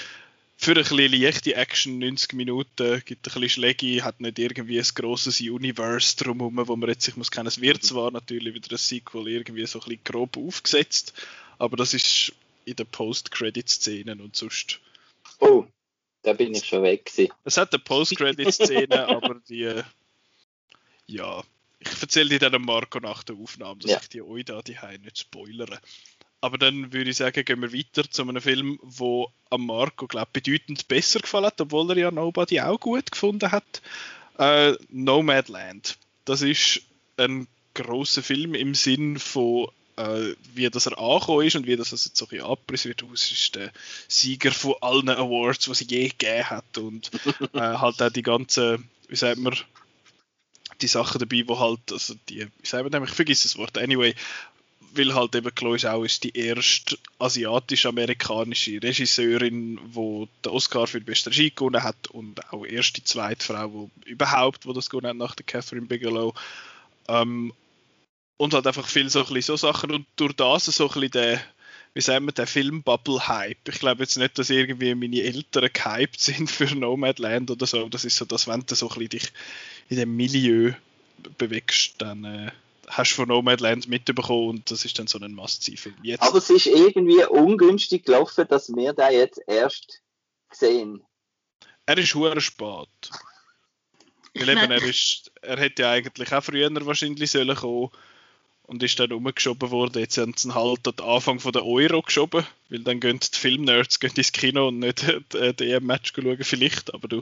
[0.56, 4.88] für ein bisschen leichte Action, 90 Minuten, gibt ein bisschen Schläge, hat nicht irgendwie ein
[4.96, 7.48] grosses Universe drumherum, wo man jetzt sich muss kennen.
[7.48, 11.13] Es wird zwar natürlich wieder ein Sequel irgendwie so ein bisschen grob aufgesetzt,
[11.58, 14.80] aber das ist in den Post-Credit-Szenen und sonst.
[15.39, 15.65] Oh,
[16.26, 17.32] da bin ich schon weg gewesen.
[17.44, 19.82] Es hat eine Post-Credit-Szene, aber die,
[21.08, 21.44] ja,
[21.80, 24.00] ich erzähle dir dann Marco nach der Aufnahme, dass ja.
[24.02, 25.80] ich die euch da die nicht spoilere.
[26.42, 30.30] Aber dann würde ich sagen, gehen wir weiter zu einem Film, wo am Marco, glaube
[30.34, 33.82] bedeutend besser gefallen hat, obwohl er ja Nobody auch gut gefunden hat.
[34.38, 35.98] Äh, Nomadland.
[36.26, 36.82] Das ist
[37.18, 41.92] ein großer Film im Sinn von äh, wie das er angekommen ist und wie das
[41.92, 43.04] jetzt so ein bisschen wird.
[43.14, 43.72] Es ist der
[44.08, 47.12] Sieger von allen Awards, die es je gegeben hat und
[47.54, 49.56] äh, halt auch die ganzen, wie sagt man,
[50.82, 54.14] die Sachen dabei, wo halt, also die, wie sagt man, ich vergesse das Wort, anyway,
[54.98, 61.06] weil halt eben Chloe Zhao ist die erste asiatisch-amerikanische Regisseurin, die den Oscar für die
[61.06, 65.18] beste Regie gewonnen hat und auch erste zweite Frau, die überhaupt, wo das gewonnen hat
[65.18, 66.34] nach der Catherine Bigelow.
[67.08, 67.54] Ähm,
[68.38, 71.41] und halt einfach viel so, so Sachen und durch das so ein bisschen der,
[71.93, 73.69] wie sagen wir, der Film-Bubble-Hype.
[73.69, 77.88] Ich glaube jetzt nicht, dass irgendwie meine Eltern gehypt sind für Nomadland oder so.
[77.88, 79.34] Das ist so, dass wenn du so ein bisschen dich
[79.89, 80.74] in dem Milieu
[81.38, 82.52] bewegst, dann äh,
[82.88, 85.95] hast du von Nomadland mitbekommen und das ist dann so ein Must-See-Film.
[86.19, 90.02] Aber es ist irgendwie ungünstig gelaufen, dass wir da jetzt erst
[90.52, 91.02] sehen.
[91.86, 92.89] Er ist hure spät.
[94.34, 97.89] Weil eben, er, ist, er hätte ja eigentlich auch früher wahrscheinlich sollen kommen
[98.67, 99.99] und ist dann umgeschoben worden.
[99.99, 103.38] Jetzt haben sie halt an den Anfang von der Euro geschoben, weil dann gehen die
[103.38, 107.21] Filmnerds gehen ins Kino und nicht das EM-Match schauen vielleicht, aber du,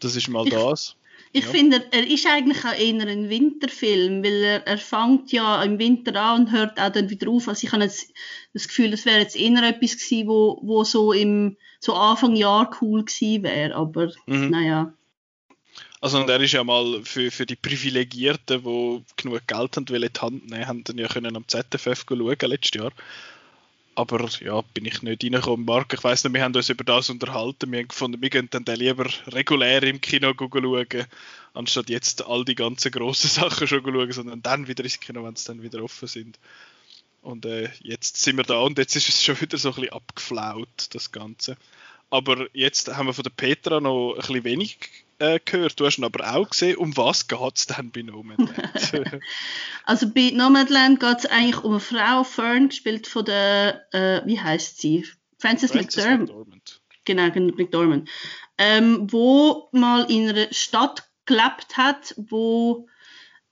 [0.00, 0.96] das ist mal das.
[1.36, 1.50] Ich ja.
[1.50, 6.14] finde, er ist eigentlich auch eher ein Winterfilm, weil er, er fängt ja im Winter
[6.14, 7.48] an und hört auch dann wieder auf.
[7.48, 8.12] Also ich habe jetzt
[8.52, 12.70] das Gefühl, es wäre jetzt eher etwas gewesen, wo, wo so im so Anfang Jahr
[12.80, 14.50] cool gewesen wäre, aber mhm.
[14.50, 14.92] naja.
[16.04, 20.10] Also und er ist ja mal für, für die Privilegierten, die genug Geld haben, wollen,
[20.14, 22.92] die Hand nehmen, haben dann ja können am ZFF schauen letztes Jahr.
[23.94, 25.64] Aber ja, bin ich nicht reingekommen.
[25.64, 27.72] Marc, ich weiss nicht, wir haben uns über das unterhalten.
[27.72, 31.06] Wir haben gefunden, wir gehen dann lieber regulär im Kino schauen,
[31.54, 35.36] anstatt jetzt all die ganzen grossen Sachen schon schauen, sondern dann wieder ins Kino, wenn
[35.36, 36.38] sie dann wieder offen sind.
[37.22, 39.94] Und äh, jetzt sind wir da und jetzt ist es schon wieder so ein bisschen
[39.94, 41.56] abgeflaut, das Ganze.
[42.10, 44.78] Aber jetzt haben wir von der Petra noch ein bisschen wenig
[45.18, 45.78] äh, gehört.
[45.78, 46.76] Du hast ihn aber auch gesehen.
[46.76, 48.52] Um was geht es denn bei Nomadland?
[49.84, 54.40] also bei Nomadland geht es eigentlich um eine Frau, Fern, gespielt von der, äh, wie
[54.40, 55.06] heißt sie?
[55.38, 56.28] Frances, Frances McDermott.
[56.28, 56.80] McDormand.
[57.04, 58.10] Genau, McDormand.
[58.56, 62.88] Ähm, wo mal in einer Stadt gelebt hat, wo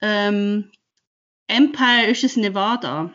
[0.01, 0.71] ähm,
[1.47, 3.13] Empire ist es Nevada.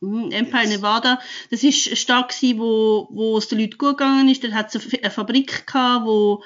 [0.00, 1.20] Mhm, Empire Nevada,
[1.50, 4.44] das ist eine Stadt gewesen, wo, wo es den Leuten gut gegangen ist.
[4.44, 6.44] Dort hat es eine Fabrik gehabt, wo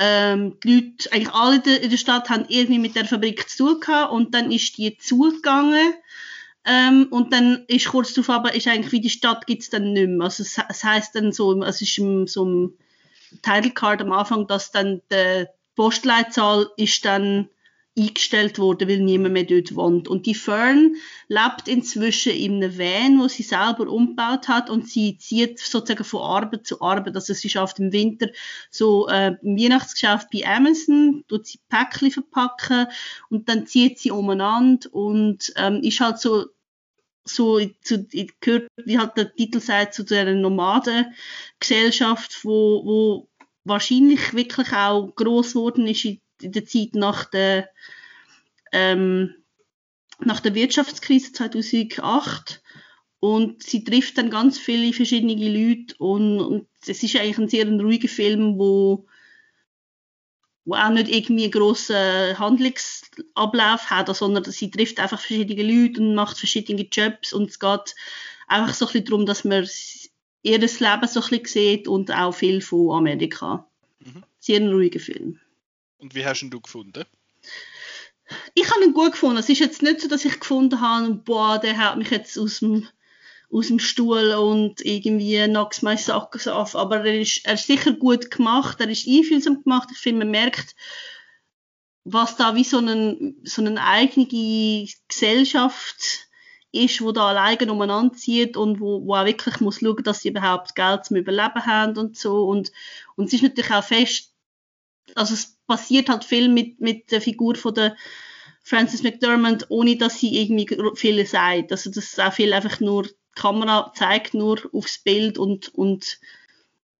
[0.00, 3.80] ähm, die Leute, eigentlich alle in der Stadt haben irgendwie mit der Fabrik zu tun
[3.80, 5.92] gehabt und dann ist die zugegangen
[6.64, 9.92] ähm, und dann ist kurz darauf aber ist eigentlich wie die Stadt gibt es dann
[9.92, 10.24] nicht mehr.
[10.24, 12.74] Also es, es heisst dann so, es ist im, so ein
[13.42, 15.44] Title Card am Anfang, dass dann die
[15.76, 17.50] Postleitzahl ist dann
[17.98, 20.08] eingestellt worden, weil niemand mehr dort wohnt.
[20.08, 20.94] Und die Fern
[21.28, 26.22] lebt inzwischen in einem Van, wo sie selber umgebaut hat und sie zieht sozusagen von
[26.22, 27.16] Arbeit zu Arbeit.
[27.16, 28.28] Also sie schafft im Winter
[28.70, 32.86] so äh, im Weihnachtsgeschäft bei Amazon, tut sie Päckchen verpacken
[33.28, 36.46] und dann zieht sie umeinander und ähm, ist halt so
[37.24, 38.06] so zu,
[38.40, 43.28] gehört, wie halt der Titel sagt, zu einer Nomadengesellschaft, wo, wo
[43.64, 47.68] wahrscheinlich wirklich auch groß geworden ist in in der Zeit nach der,
[48.72, 49.34] ähm,
[50.20, 52.62] nach der Wirtschaftskrise 2008
[53.20, 57.68] und sie trifft dann ganz viele verschiedene Leute und, und es ist eigentlich ein sehr
[57.68, 59.06] ruhiger Film, wo,
[60.64, 66.14] wo auch nicht irgendwie einen grossen Handlungsablauf hat, sondern sie trifft einfach verschiedene Leute und
[66.14, 67.94] macht verschiedene Jobs und es geht
[68.48, 69.68] einfach so ein bisschen darum, dass man
[70.42, 73.66] ihr Leben so ein bisschen sieht und auch viel von Amerika.
[74.00, 74.24] Mhm.
[74.38, 75.38] Sehr ein ruhiger Film.
[76.00, 77.04] Und wie hast ihn du gefunden?
[78.54, 79.38] Ich habe ihn gut gefunden.
[79.38, 82.60] Es ist jetzt nicht so, dass ich gefunden habe, boah, der hat mich jetzt aus
[82.60, 82.88] dem,
[83.52, 86.76] aus dem Stuhl und irgendwie knocks my socks off.
[86.76, 89.88] Aber er ist, er ist sicher gut gemacht, er ist einfühlsam gemacht.
[89.92, 90.74] Ich finde, man merkt,
[92.04, 96.28] was da wie so, einen, so eine eigene Gesellschaft
[96.72, 100.28] ist, wo da alleine umeinander zieht und wo, wo auch wirklich muss schauen, dass sie
[100.28, 102.46] überhaupt Geld zum Überleben haben und so.
[102.46, 102.70] Und,
[103.16, 104.32] und es ist natürlich auch fest,
[105.14, 107.96] also es passiert halt viel mit, mit der Figur von der
[108.64, 111.70] Frances McDermott, ohne dass sie irgendwie viel sagt.
[111.70, 116.18] Also das ist auch viel einfach nur, die Kamera zeigt nur aufs Bild und, und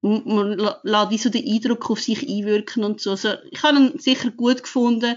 [0.02, 3.10] man lässt wie so den Eindruck auf sich einwirken und so.
[3.10, 5.16] Also ich habe ihn sicher gut gefunden.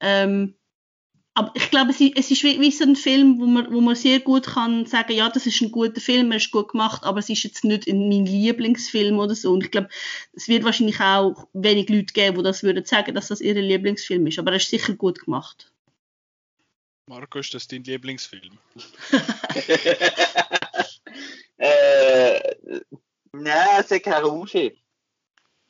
[0.00, 0.54] Ähm,
[1.38, 4.18] aber ich glaube, es ist, wie, wie so ein Film, wo man, wo man sehr
[4.18, 7.28] gut kann sagen, ja, das ist ein guter Film, er ist gut gemacht, aber es
[7.28, 9.52] ist jetzt nicht mein Lieblingsfilm oder so.
[9.52, 9.88] Und ich glaube,
[10.32, 14.26] es wird wahrscheinlich auch wenig Leute geben, die das würden sagen, dass das ihr Lieblingsfilm
[14.26, 14.40] ist.
[14.40, 15.70] Aber er ist sicher gut gemacht.
[17.06, 18.58] Marco, ist das dein Lieblingsfilm?
[21.58, 22.40] äh,
[23.30, 24.76] nein, es ist kein Raumschiff.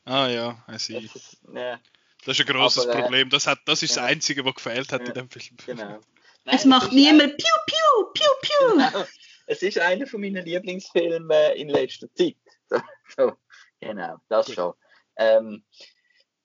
[0.06, 1.10] Ah ja, I see.
[1.52, 1.76] nee.
[2.24, 3.30] Das ist ein grosses Aber, äh, Problem.
[3.30, 4.02] Das, hat, das ist ja.
[4.02, 5.56] das Einzige, was gefehlt hat ja, in dem Film.
[5.66, 5.84] Genau.
[6.44, 8.78] Nein, es macht niemand Piu, Piu, Piu, Piu.
[8.90, 9.04] Genau.
[9.46, 12.36] Es ist einer von meinen Lieblingsfilmen in letzter Zeit.
[13.16, 13.32] So, so.
[13.80, 14.74] Genau, das schon.
[15.16, 15.64] Ähm,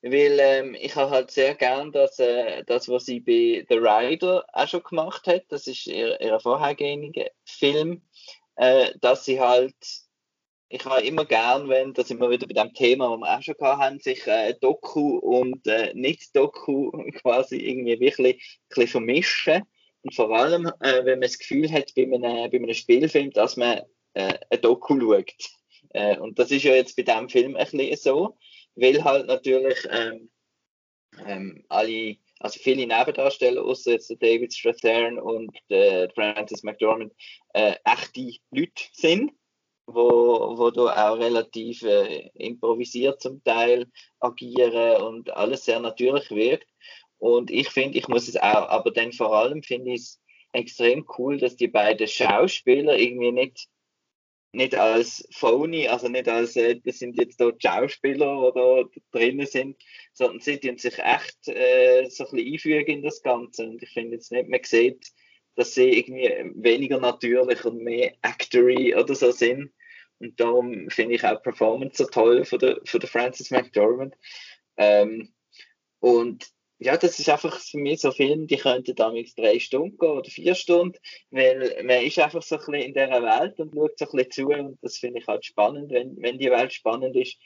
[0.02, 4.46] weil ähm, ich habe halt sehr gern das, äh, das, was sie bei The Rider
[4.52, 5.44] auch schon gemacht hat.
[5.50, 8.02] Das ist ihr, ihr vorhergehender Film,
[8.56, 9.76] äh, dass sie halt
[10.74, 13.56] ich habe immer gern, wenn, das immer wieder bei dem Thema, das wir auch schon
[13.60, 16.90] gehabt haben, sich äh, Doku und äh, Nicht-Doku
[17.22, 19.62] quasi irgendwie wirklich ein bisschen vermischen.
[20.02, 23.56] Und vor allem, äh, wenn man das Gefühl hat, bei einem, bei einem Spielfilm, dass
[23.56, 23.82] man
[24.16, 25.36] äh, ein Doku schaut.
[25.90, 28.38] Äh, und das ist ja jetzt bei diesem Film ein bisschen so,
[28.74, 30.32] weil halt natürlich ähm,
[31.28, 37.14] ähm, alle, also viele Nebendarsteller, außer jetzt David Strathairn und äh, Francis McDormand,
[37.54, 39.34] äh, echte Leute sind
[39.86, 43.88] wo, wo du auch relativ äh, improvisiert zum Teil
[44.20, 46.68] agieren und alles sehr natürlich wirkt.
[47.18, 51.06] Und ich finde, ich muss es auch, aber dann vor allem finde ich es extrem
[51.18, 53.68] cool, dass die beiden Schauspieler irgendwie nicht,
[54.52, 59.82] nicht als phony, also nicht als, äh, das sind jetzt dort Schauspieler oder drinnen sind,
[60.14, 63.68] sondern sie tun sich echt äh, so ein bisschen einfügen in das Ganze.
[63.68, 65.08] Und ich finde jetzt nicht, man sieht,
[65.56, 69.72] dass sie irgendwie weniger natürlich und mehr actory oder so sind.
[70.20, 74.16] Und darum finde ich auch Performance so toll von der, von der Frances McDormand.
[74.78, 75.34] Ähm,
[76.00, 76.48] und
[76.80, 80.10] ja, das ist einfach für mich so ein Film, die könnten damals drei Stunden gehen
[80.10, 80.98] oder vier Stunden,
[81.32, 84.32] weil man ist einfach so ein bisschen in dieser Welt und schaut so ein bisschen
[84.32, 87.38] zu und das finde ich halt spannend, wenn, wenn die Welt spannend ist.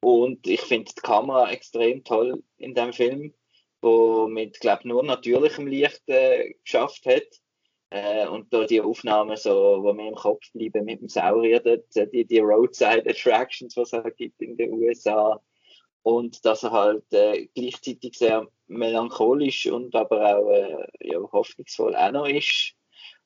[0.00, 3.34] Und ich finde die Kamera extrem toll in dem Film,
[3.80, 7.26] wo mit, glaube nur natürlichem Licht äh, geschafft hat.
[7.94, 11.78] Äh, und da die Aufnahmen, so, die mir im Kopf bleiben mit dem Saurier, äh,
[12.08, 15.40] die, die Roadside Attractions, was es halt gibt in den USA.
[16.02, 22.10] Und dass er halt äh, gleichzeitig sehr melancholisch und aber auch äh, ja, hoffnungsvoll auch
[22.10, 22.74] noch ist.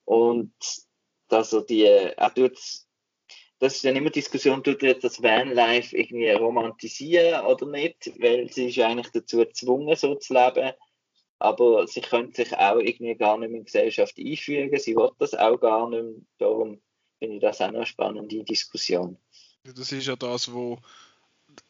[0.05, 0.53] Und
[1.29, 2.59] dass er die, er tut,
[3.61, 8.69] das ist dann immer Diskussion, tut er das Vanlife irgendwie romantisieren oder nicht, weil sie
[8.69, 10.75] ist eigentlich dazu gezwungen, so zu leben
[11.39, 15.11] aber sie können sich auch irgendwie gar nicht mehr in die Gesellschaft einfügen, sie will
[15.19, 16.81] das auch gar nicht mehr, darum
[17.19, 19.17] finde ich das auch noch eine spannende Diskussion.
[19.65, 20.79] Das ist ja das, wo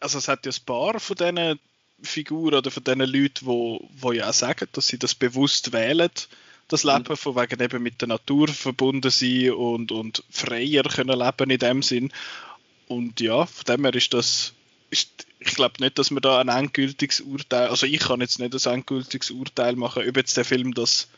[0.00, 1.58] also es hat ja ein paar von diesen
[2.02, 6.10] Figuren oder von diesen Leuten, wo, wo ja auch sagen, dass sie das bewusst wählen,
[6.68, 6.90] das mhm.
[6.90, 11.58] Leben, von wegen eben mit der Natur verbunden sein und, und freier können leben in
[11.58, 12.12] dem Sinn.
[12.86, 14.54] Und ja, von dem her ist das,
[14.90, 18.54] ist, ich glaube nicht, dass man da ein endgültiges Urteil, also ich kann jetzt nicht
[18.54, 21.08] ein endgültiges Urteil machen, ob jetzt der Film das,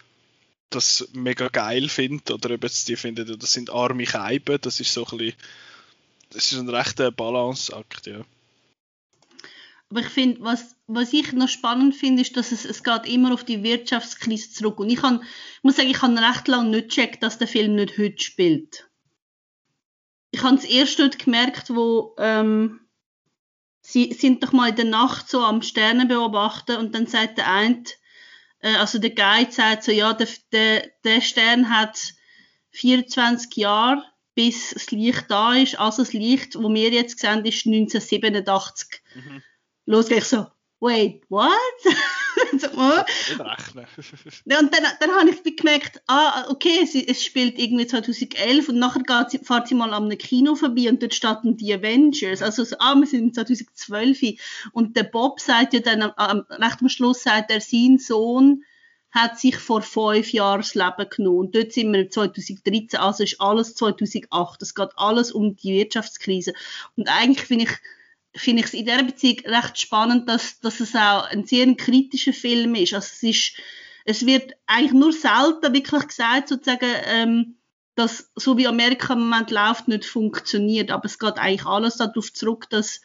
[0.71, 4.93] das mega geil findet oder ob jetzt die finden, das sind arme Scheiben, das ist
[4.93, 5.37] so ein bisschen,
[6.31, 8.25] das ist ein rechter Balanceakt, ja.
[9.91, 13.35] Aber ich finde, was, was ich noch spannend finde, ist, dass es, es geht immer
[13.35, 14.79] auf die Wirtschaftskrise zurück.
[14.79, 17.75] Und ich, kann, ich muss sagen, ich habe recht lange nicht gecheckt, dass der Film
[17.75, 18.89] nicht heute spielt.
[20.31, 22.79] Ich habe es erst dort gemerkt, wo ähm,
[23.93, 27.53] sie sind doch mal in der Nacht so am Sternen beobachten und dann sagt der
[27.53, 27.85] eine,
[28.61, 31.99] äh, also der Guide sagt so, ja, der, der, der Stern hat
[32.71, 34.03] 24 Jahre,
[34.35, 35.79] bis das Licht da ist.
[35.79, 39.03] Also das Licht, wo wir jetzt sehen, ist 1987.
[39.15, 39.43] Mhm
[39.91, 40.47] losgehe ich so,
[40.81, 41.51] wait, what?
[42.59, 43.03] so, oh.
[44.45, 48.79] ja, und dann, dann habe ich gemerkt, ah, okay, es, es, spielt irgendwie 2011 und
[48.79, 52.43] nachher geht sie, fährt sie mal am Kino vorbei und dort starten die Avengers.
[52.43, 54.39] Also, so, ah, wir sind 2012
[54.73, 58.65] und der Bob sagt ja dann, am, recht am Schluss sagt er, sein Sohn
[59.11, 61.39] hat sich vor fünf Jahren das Leben genommen.
[61.39, 64.63] Und dort sind wir 2013, also ist alles 2008.
[64.63, 66.53] Es geht alles um die Wirtschaftskrise.
[66.97, 67.71] Und eigentlich finde ich,
[68.35, 72.33] finde ich es in dieser Beziehung recht spannend, dass, dass es auch ein sehr kritischer
[72.33, 72.95] Film ist.
[72.95, 73.53] Also es ist,
[74.05, 77.57] es wird eigentlich nur selten wirklich gesagt, sozusagen, ähm,
[77.97, 80.91] dass so wie Amerika im Moment läuft, nicht funktioniert.
[80.91, 83.01] Aber es geht eigentlich alles darauf zurück, dass,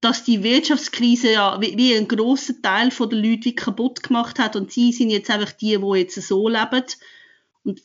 [0.00, 4.38] dass die Wirtschaftskrise ja wie, wie ein großer Teil von der Leute wie kaputt gemacht
[4.38, 6.84] hat und sie sind jetzt einfach die, die jetzt so leben
[7.62, 7.80] und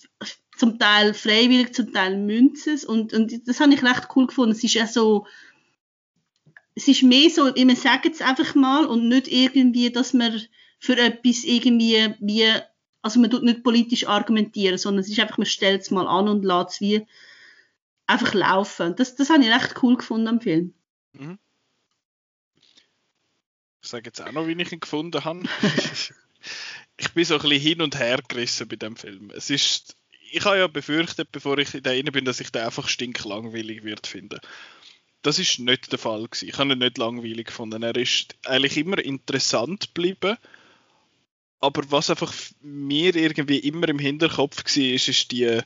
[0.57, 4.53] zum Teil freiwillig, zum Teil münzen und, und das habe ich recht cool gefunden.
[4.53, 5.27] Es ist ja so
[6.77, 10.39] es ist mehr so, wir sagen es einfach mal und nicht irgendwie, dass man
[10.77, 12.53] für etwas irgendwie wie,
[13.01, 16.27] also man tut nicht politisch argumentieren, sondern es ist einfach, man stellt es mal an
[16.27, 17.07] und lässt es wie
[18.05, 18.95] einfach laufen.
[18.95, 20.75] Das, das habe ich recht cool gefunden am Film.
[21.13, 21.39] Mhm.
[23.81, 25.41] Ich sage jetzt auch noch, wie ich ihn gefunden habe.
[26.97, 29.31] ich bin so ein bisschen hin und her gerissen bei dem Film.
[29.33, 29.97] Es ist,
[30.29, 34.05] ich habe ja befürchtet, bevor ich da rein bin, dass ich den einfach stinklangweilig wird
[34.05, 34.39] finden
[35.21, 36.49] das ist nicht der Fall gewesen.
[36.49, 37.83] Ich habe ihn nicht langweilig gefunden.
[37.83, 40.37] Er ist eigentlich immer interessant geblieben.
[41.59, 45.59] Aber was einfach mir irgendwie immer im Hinterkopf war, ist, ist die,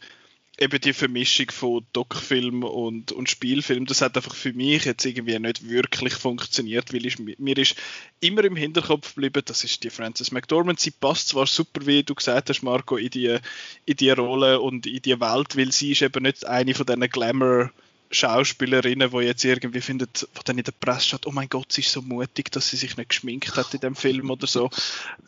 [0.57, 3.85] eben die Vermischung von Doc-Film und, und Spielfilm.
[3.85, 7.75] Das hat einfach für mich jetzt irgendwie nicht wirklich funktioniert, weil ich, mir ist
[8.21, 10.79] immer im Hinterkopf geblieben, das ist die Frances McDormand.
[10.79, 13.37] Sie passt zwar super, wie du gesagt hast, Marco, in die,
[13.85, 17.09] in die Rolle und in die Welt, weil sie ist eben nicht eine von diesen
[17.09, 17.71] Glamour-
[18.11, 21.81] Schauspielerinnen, die jetzt irgendwie findet, wo dann in der Presse steht, oh mein Gott, sie
[21.81, 24.69] ist so mutig, dass sie sich nicht geschminkt hat in dem Film oder so.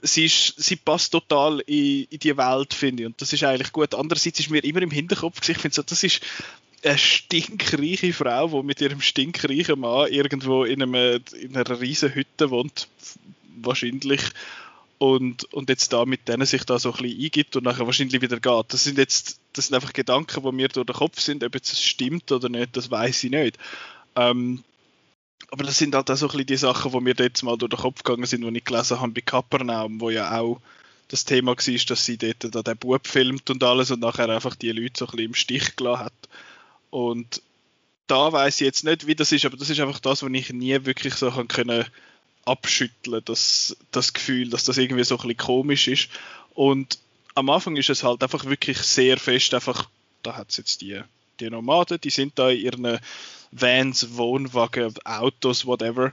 [0.02, 3.72] Sie, ist, sie passt total in, in die Welt, finde ich, und das ist eigentlich
[3.72, 3.94] gut.
[3.94, 6.22] Andererseits ist mir immer im Hinterkopf, ich finde so, das ist
[6.84, 12.50] eine stinkreiche Frau, die mit ihrem stinkreichen Mann irgendwo in, einem, in einer riesen Hütte
[12.50, 12.90] wohnt,
[13.62, 14.22] wahrscheinlich
[15.04, 18.22] und, und jetzt da mit denen sich da so ein bisschen eingibt und nachher wahrscheinlich
[18.22, 18.74] wieder geht.
[18.74, 21.74] Das sind jetzt, das sind einfach Gedanken, die mir durch den Kopf sind, ob jetzt
[21.74, 23.58] es stimmt oder nicht, das weiß ich nicht.
[24.16, 24.64] Ähm,
[25.52, 27.72] aber das sind halt auch so ein bisschen die Sachen, die mir jetzt mal durch
[27.72, 30.62] den Kopf gegangen sind, die ich gelesen habe bei Kapernaum, wo ja auch
[31.10, 34.56] das Thema war, dass sie dort da den Bub filmt und alles und nachher einfach
[34.56, 36.30] die Leute so ein bisschen im Stich gelassen hat.
[36.92, 37.42] Und
[38.08, 40.54] da weiß ich jetzt nicht, wie das ist, aber das ist einfach das, was ich
[40.54, 41.84] nie wirklich so können
[42.46, 46.10] abschütteln, das, das Gefühl, dass das irgendwie so ein bisschen komisch ist.
[46.54, 47.00] Und
[47.36, 49.90] am Anfang ist es halt einfach wirklich sehr fest, einfach,
[50.22, 51.02] da hat es jetzt die,
[51.40, 53.00] die Nomaden, die sind da in ihren
[53.52, 56.12] Vans, Wohnwagen, Autos, whatever.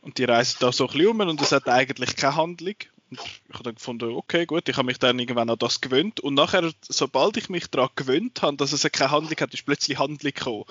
[0.00, 2.74] Und die reisen da so ein bisschen um und es hat eigentlich keine Handlung.
[3.10, 6.20] Und ich habe dann gefunden, okay, gut, ich habe mich dann irgendwann an das gewöhnt.
[6.20, 9.98] Und nachher, sobald ich mich daran gewöhnt habe, dass es keine Handlung hat, ist plötzlich
[9.98, 10.64] Handlung gekommen.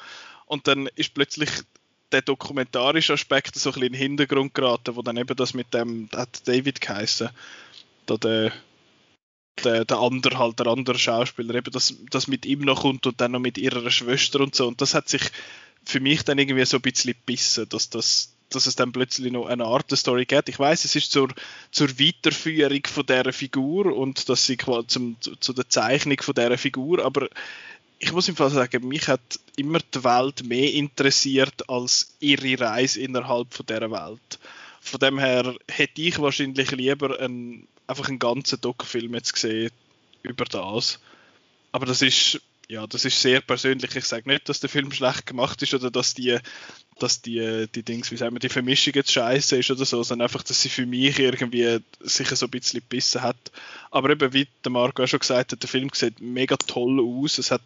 [0.48, 1.50] Und dann ist plötzlich
[2.12, 5.74] der dokumentarische Aspekt so ein bisschen in den Hintergrund geraten, wo dann eben das mit
[5.74, 7.30] dem, hat David geheißen,
[8.06, 8.52] da der,
[9.64, 13.20] der, der andere halt, der andere Schauspieler, eben das, das mit ihm noch kommt und
[13.22, 14.68] dann noch mit ihrer Schwester und so.
[14.68, 15.24] Und das hat sich
[15.84, 19.48] für mich dann irgendwie so ein bisschen gebissen, dass das dass es dann plötzlich noch
[19.48, 20.50] eine Art Story gibt.
[20.50, 21.30] Ich weiß, es ist zur,
[21.72, 26.36] zur Weiterführung von dieser Figur und dass sie quasi zum, zu, zu der Zeichnung von
[26.36, 27.30] dieser Figur, aber
[28.04, 33.00] ich muss im Fall sagen, mich hat immer die Welt mehr interessiert als ihre Reise
[33.00, 34.40] innerhalb von dieser Welt.
[34.82, 39.70] Von dem her hätte ich wahrscheinlich lieber einen, einfach einen ganzen Doc-Film jetzt gesehen
[40.24, 41.00] über das.
[41.72, 43.96] Aber das ist, ja, das ist sehr persönlich.
[43.96, 46.40] Ich sage nicht, dass der Film schlecht gemacht ist oder dass die,
[46.98, 50.26] dass die, die Dings, wie sagen wir, die Vermischung jetzt scheiße ist oder so, sondern
[50.26, 53.52] einfach, dass sie für mich irgendwie sich so ein bisschen gebissen hat.
[53.92, 57.38] Aber eben, wie der Marco auch schon gesagt hat, der Film sieht mega toll aus.
[57.38, 57.62] Es hat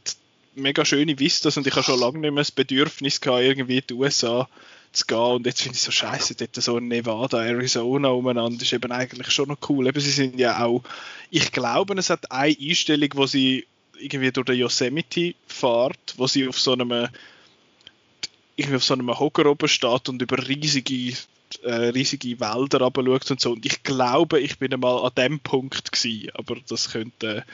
[0.56, 3.84] mega schöne Vistas und ich habe schon lange nicht mehr das Bedürfnis gehabt, irgendwie in
[3.89, 4.47] die USA
[4.91, 5.18] zu gehen.
[5.18, 9.49] Und jetzt finde ich so scheiße, dort so Nevada, Arizona umeinander ist eben eigentlich schon
[9.49, 9.88] noch cool.
[9.88, 10.84] Eben, sie sind ja auch,
[11.30, 13.66] ich glaube, es hat eine Einstellung, wo sie
[13.97, 17.08] irgendwie durch den Yosemite fährt, wo sie auf so einem
[18.58, 21.18] irgendwie auf so einem Hocker oben steht und über riesige
[21.64, 23.51] äh, riesige Wälder schaut und so.
[23.51, 27.45] Und ich glaube, ich bin einmal an dem Punkt gewesen, aber das könnte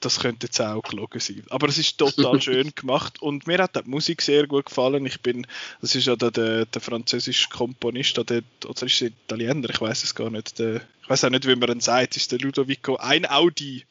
[0.00, 1.44] das könnte jetzt auch gelogen sein.
[1.50, 5.06] Aber es ist total schön gemacht und mir hat die Musik sehr gut gefallen.
[5.06, 5.46] Ich bin,
[5.80, 10.02] das ist ja der, der, der französische Komponist, der, oder ist es Italiener, ich weiß
[10.02, 10.58] es gar nicht.
[10.58, 13.84] Der, ich weiß auch nicht, wie man ihn sagt, ist der Ludovico ein Audi.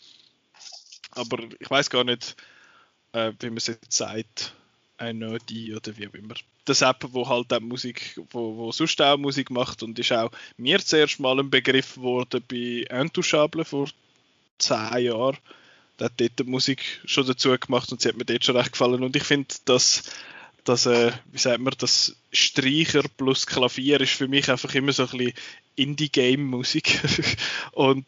[1.12, 2.36] Aber ich weiß gar nicht,
[3.14, 4.54] äh, wie man es jetzt sagt.
[4.98, 6.36] Ein Audi oder wie auch immer.
[6.66, 10.30] Das App, wo halt auch Musik, wo, wo sonst auch Musik macht und ist auch
[10.58, 13.88] mir zuerst mal ein Begriff geworden bei Intouchable vor
[14.58, 15.38] zehn Jahren
[16.00, 18.72] der hat dort die Musik schon dazu gemacht und sie hat mir dort schon recht
[18.72, 19.04] gefallen.
[19.04, 20.04] Und ich finde, dass,
[20.64, 25.04] dass äh, wie sagt man, das Streicher plus Klavier ist für mich einfach immer so
[25.04, 25.34] ein bisschen
[25.76, 27.00] Indie-Game-Musik.
[27.74, 28.06] und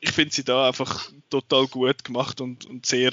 [0.00, 3.10] ich finde sie da einfach total gut gemacht und, und sehr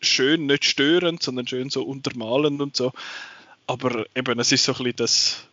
[0.00, 2.92] schön, nicht störend, sondern schön so untermalend und so.
[3.66, 5.48] Aber eben, es ist so ein bisschen das,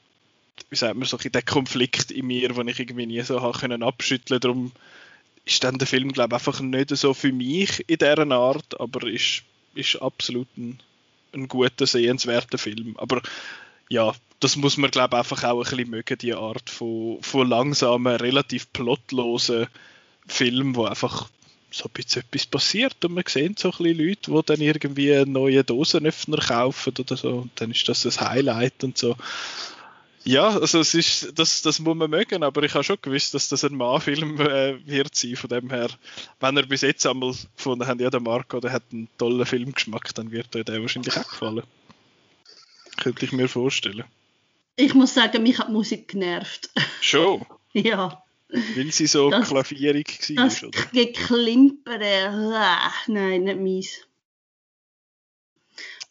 [0.69, 3.41] wie sagt man, so ein bisschen der Konflikt in mir, den ich irgendwie nie so
[3.41, 4.39] habe können abschütteln.
[4.39, 4.71] Darum
[5.45, 9.07] ist dann der Film, glaube ich, einfach nicht so für mich in dieser Art, aber
[9.07, 9.43] ist,
[9.75, 10.79] ist absolut ein,
[11.33, 12.95] ein guter, sehenswerter Film.
[12.97, 13.21] Aber
[13.89, 17.47] ja, das muss man, glaube ich, einfach auch ein bisschen mögen, die Art von, von
[17.47, 19.67] langsamen, relativ plotlosen
[20.27, 21.29] Film, wo einfach
[21.71, 25.13] so ein bisschen etwas passiert und man sieht so ein bisschen Leute, die dann irgendwie
[25.13, 29.15] einen neuen Dosenöffner kaufen oder so und dann ist das ein Highlight und so.
[30.27, 33.47] Ja, also es ist, das, das muss man mögen, aber ich habe schon gewusst, dass
[33.47, 35.35] das ein Mann-Film äh, wird sein.
[35.35, 35.89] Von dem her,
[36.39, 40.15] wenn er bis jetzt einmal gefunden hat, ja, der Marco, der hat einen tollen Filmgeschmack,
[40.15, 41.63] dann wird euch der wahrscheinlich auch gefallen.
[42.97, 44.05] Könnte ich mir vorstellen.
[44.77, 46.71] Ich muss sagen, mich hat die Musik genervt.
[47.01, 47.45] Schon?
[47.73, 48.23] ja.
[48.49, 50.79] Weil sie so das, klavierig war, das oder?
[50.91, 54.01] Geklimpere, äh, nein, nicht meins.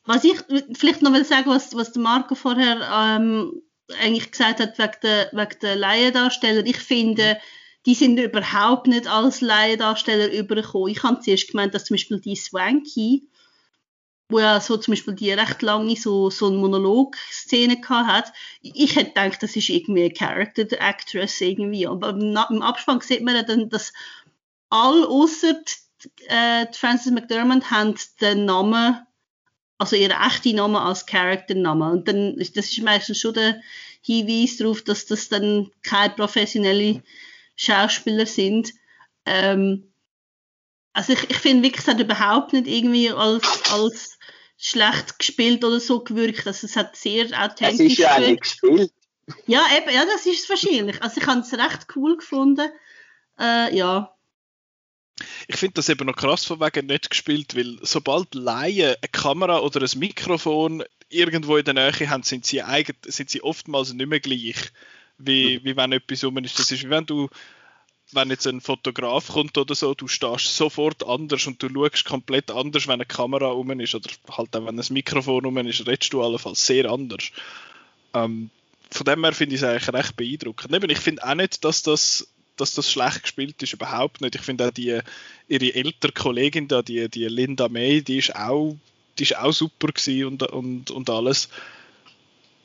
[0.05, 0.37] Was ich
[0.75, 3.63] vielleicht noch will sagen, was, was der Marco vorher ähm,
[4.01, 6.65] eigentlich gesagt hat, wegen der, wegen der Laiendarsteller.
[6.67, 7.39] Ich finde,
[7.87, 10.89] die sind überhaupt nicht als Laiendarsteller übergekommen.
[10.89, 13.29] Ich habe zuerst gemeint, dass zum Beispiel die Swanky,
[14.31, 18.33] wo ja so zum Beispiel die recht lange so, so eine Monolog-Szene hat,
[18.63, 21.87] ich hätte gedacht, das ist irgendwie eine Character Actress irgendwie.
[21.87, 23.93] Aber im Abspann sieht man dann, dass
[24.71, 25.61] alle außer
[26.29, 29.07] äh, Frances McDermott haben den Namen
[29.85, 31.93] also ihr echter Name als Character-Name.
[31.93, 33.61] Und dann, das ist meistens schon der
[34.01, 37.03] Hinweis darauf, dass das dann keine professionellen
[37.57, 38.73] Schauspieler sind.
[39.27, 39.93] Ähm,
[40.95, 44.19] also ich, ich finde wirklich, es hat überhaupt nicht irgendwie als, als
[44.57, 46.47] schlecht gespielt oder so gewirkt.
[46.47, 48.93] Also es hat sehr authentisch Es ist ja nicht gespielt.
[49.47, 51.03] Ja, eben, ja, das ist es wahrscheinlich.
[51.03, 52.71] Also ich habe es recht cool gefunden.
[53.39, 54.14] Äh, ja,
[55.47, 59.61] ich finde das eben noch krass von wegen nicht gespielt, weil sobald Laien eine Kamera
[59.61, 64.09] oder ein Mikrofon irgendwo in der Nähe haben, sind sie, eigen, sind sie oftmals nicht
[64.09, 64.57] mehr gleich,
[65.19, 66.59] wie, wie wenn etwas rum ist.
[66.59, 67.29] Das ist wie wenn du,
[68.13, 72.51] wenn jetzt ein Fotograf kommt oder so, du stehst sofort anders und du schaust komplett
[72.51, 76.13] anders, wenn eine Kamera rum ist oder halt auch wenn ein Mikrofon rum ist, redest
[76.13, 77.31] du allenfalls sehr anders.
[78.15, 78.51] Ähm,
[78.91, 80.91] von dem her finde ich es eigentlich recht beeindruckend.
[80.91, 84.35] ich finde auch nicht, dass das dass das schlecht gespielt ist, überhaupt nicht.
[84.35, 85.01] Ich finde auch die,
[85.49, 88.77] ihre ältere Kollegin da, die, die Linda May, die ist auch,
[89.19, 89.89] die ist auch super
[90.27, 91.49] und, und, und alles.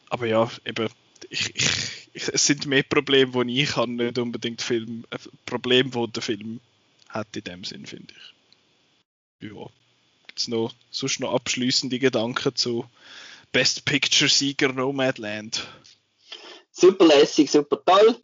[0.10, 0.90] Aber ja, eben,
[1.30, 6.12] ich, ich, es sind mehr Probleme, die ich habe, nicht unbedingt Film, äh, Probleme, die
[6.12, 6.60] der Film
[7.10, 9.50] hat in dem Sinn, finde ich.
[9.50, 9.66] Ja.
[10.28, 12.86] Gibt es noch, sonst noch abschließende Gedanken zu
[13.52, 15.68] Best Picture Sieger Nomadland?
[16.72, 18.16] Super lässig, super toll.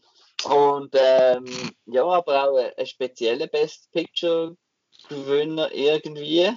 [0.46, 1.46] Und ähm,
[1.86, 4.56] ja, aber auch ein spezieller Best Picture
[5.10, 6.42] Gewinner irgendwie.
[6.42, 6.56] Äh,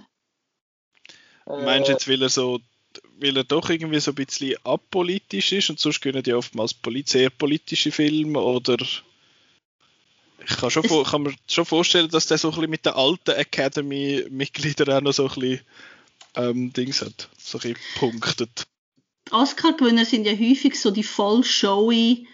[1.47, 2.61] Meinst du jetzt, weil er so,
[3.19, 6.75] weil er doch irgendwie so ein bisschen apolitisch ist und sonst können die oftmals
[7.07, 8.77] sehr politische Filme oder
[10.45, 13.33] ich kann, schon, kann mir schon vorstellen, dass der so ein bisschen mit den alten
[13.33, 15.61] Academy-Mitgliedern auch noch so ein bisschen
[16.37, 18.67] ähm, Dings hat, so ein bisschen punktet.
[19.31, 22.27] Oscar-Gewinner sind ja häufig so die voll showy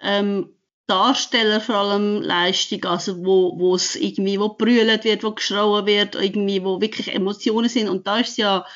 [0.00, 0.54] ähm,
[0.86, 6.14] Darsteller vor allem Leistung, also wo, wo es irgendwie, wo brüllt wird, wo geschrauen wird,
[6.14, 7.88] irgendwie, wo wirklich Emotionen sind.
[7.88, 8.66] Und da ist ja,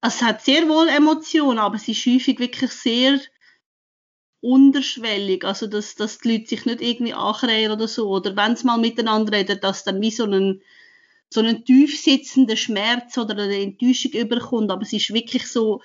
[0.00, 3.18] also es hat sehr wohl Emotionen, aber es ist häufig wirklich sehr
[4.40, 8.66] unterschwellig, also dass, dass die Leute sich nicht irgendwie anrehren oder so, oder wenn sie
[8.66, 10.60] mal miteinander reden, dass dann wie so ein,
[11.30, 15.80] so einen tief sitzenden Schmerz oder eine Enttäuschung überkommt, aber es ist wirklich so,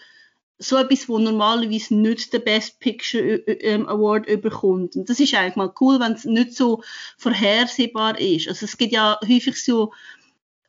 [0.62, 4.95] so etwas, wo normalerweise nicht den Best Picture äh, äh, ähm, Award überkommt.
[4.97, 6.84] Und das ist eigentlich mal cool, wenn es nicht so
[7.18, 8.49] vorhersehbar ist.
[8.49, 9.93] Also es gibt ja häufig so,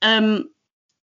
[0.00, 0.48] ähm,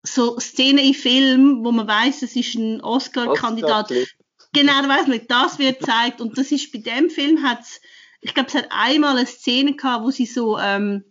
[0.04, 3.92] so Szenen in Filmen, wo man weiß, es ist ein Oscar-Kandidat.
[3.92, 4.06] Oscar
[4.54, 6.22] genau, weiß nicht, das wird gezeigt.
[6.22, 7.82] Und das ist bei dem Film hat's,
[8.22, 11.04] ich glaube, es hat einmal eine Szene gehabt, wo sie so ähm,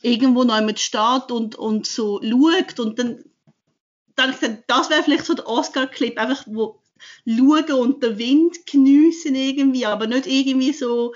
[0.00, 3.22] irgendwo noch jemand steht und, und so schaut und dann
[4.16, 6.80] dachte das wäre vielleicht so der Oscar-Clip, einfach wo
[7.26, 11.14] schauen und den Wind geniessen irgendwie, aber nicht irgendwie so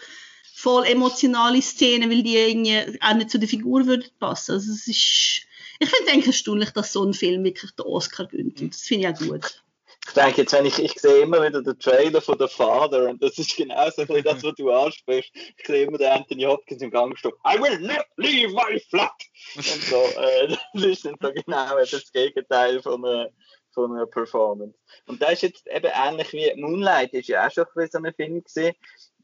[0.55, 4.53] voll emotionale Szenen, weil die irgendwie auch nicht zu der Figur würden passen.
[4.53, 5.47] Also es ist,
[5.79, 8.61] ich finde es eigentlich erstaunlich, dass so ein Film wirklich den Oscar gönnt.
[8.61, 9.63] Und das finde ich auch gut
[10.07, 13.23] ich denke jetzt, wenn ich, ich sehe immer wieder den Trailer von The Father und
[13.23, 15.31] das ist genau so das, was du ansprichst.
[15.35, 17.39] Ich sehe immer den Anthony Hopkins im Gangstock.
[17.45, 19.11] I will not leave my flat!
[19.57, 23.31] Und so, äh, das ist dann so genau das Gegenteil von einer,
[23.73, 24.79] von einer Performance.
[25.07, 28.43] Und das ist jetzt eben ähnlich wie Moonlight, ist ja auch schon so ein Film
[28.43, 28.75] gesehen.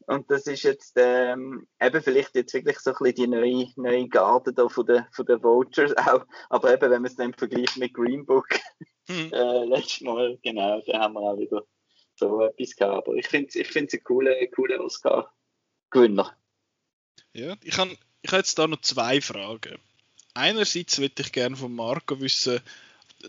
[0.07, 4.07] Und das ist jetzt ähm, eben vielleicht jetzt wirklich so ein bisschen die neue, neue
[4.07, 6.25] Garde da von den, von den Vultures auch.
[6.49, 8.47] Aber eben, wenn man es dann vergleicht mit Green Book,
[9.07, 9.31] hm.
[9.31, 11.63] äh, letztes Mal, genau, da haben wir auch wieder
[12.15, 13.07] so etwas gehabt.
[13.07, 16.35] Aber ich finde es ich ein cooler, cooler Oscar-Gewinner.
[17.33, 19.77] Ja, ich habe ich hab jetzt da noch zwei Fragen.
[20.33, 22.61] Einerseits würde ich gerne von Marco wissen,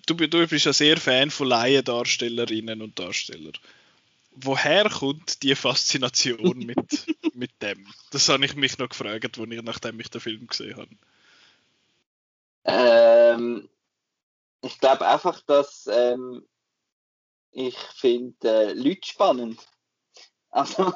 [0.06, 3.52] du, du bist ja sehr Fan von Laiendarstellerinnen und Darstellern
[4.34, 7.86] woher kommt die Faszination mit, mit dem?
[8.10, 10.88] Das habe ich mich noch gefragt, ich, nachdem ich den Film gesehen habe.
[12.64, 13.68] Ähm,
[14.62, 16.46] ich glaube einfach, dass ähm,
[17.50, 19.60] ich finde äh, Leute spannend.
[20.56, 20.92] Also,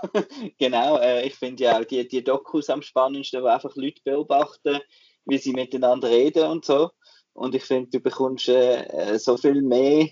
[0.57, 4.78] genau, äh, ich finde ja auch die, die Dokus am spannendsten, wo einfach Leute beobachten,
[5.24, 6.93] wie sie miteinander reden und so.
[7.32, 10.11] Und ich finde, du bekommst äh, so viel mehr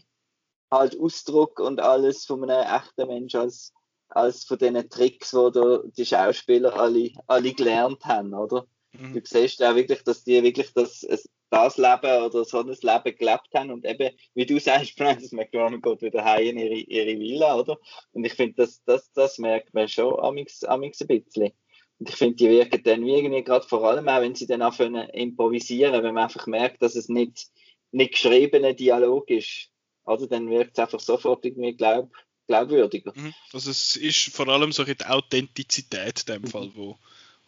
[0.70, 3.72] halt Ausdruck und alles von einem echten Mensch als,
[4.08, 8.66] als von diesen Tricks, die die Schauspieler alle, alle gelernt haben, oder?
[8.92, 9.14] Mhm.
[9.14, 11.04] Du siehst auch wirklich, dass die wirklich das,
[11.50, 15.82] das Leben oder so ein Leben gelebt haben und eben, wie du sagst, Francis McDormand
[15.82, 17.78] geht wieder heim in ihre, ihre Villa, oder?
[18.12, 21.52] Und ich finde, das, das, das merkt man schon amix, amix ein bisschen.
[21.98, 24.62] Und ich finde, die wirken dann wie irgendwie gerade vor allem auch, wenn sie dann
[24.62, 27.46] anfangen improvisieren, wenn man einfach merkt, dass es nicht,
[27.90, 29.70] nicht geschriebener Dialog ist,
[30.06, 32.10] also dann wirkt es einfach sofort irgendwie glaub,
[32.46, 33.12] glaubwürdiger.
[33.14, 33.34] Mhm.
[33.52, 36.46] Also es ist vor allem so die Authentizität in dem mhm.
[36.46, 36.96] Fall, wo,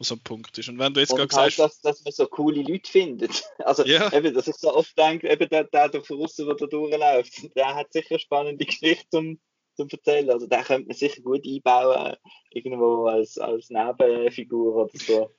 [0.01, 0.69] so ein Punkt ist.
[0.69, 1.59] Und wenn du jetzt gerade halt, sagst...
[1.59, 3.45] Dass, dass man so coole Leute findet.
[3.59, 4.13] Also ja.
[4.13, 7.75] eben, dass ich so oft denke, eben der, der da draußen, der da durchläuft, der
[7.75, 9.41] hat sicher eine spannende Geschichte zum,
[9.77, 10.31] zum erzählen.
[10.31, 12.17] Also den könnte man sicher gut einbauen,
[12.51, 15.31] irgendwo als, als Nebenfigur oder so.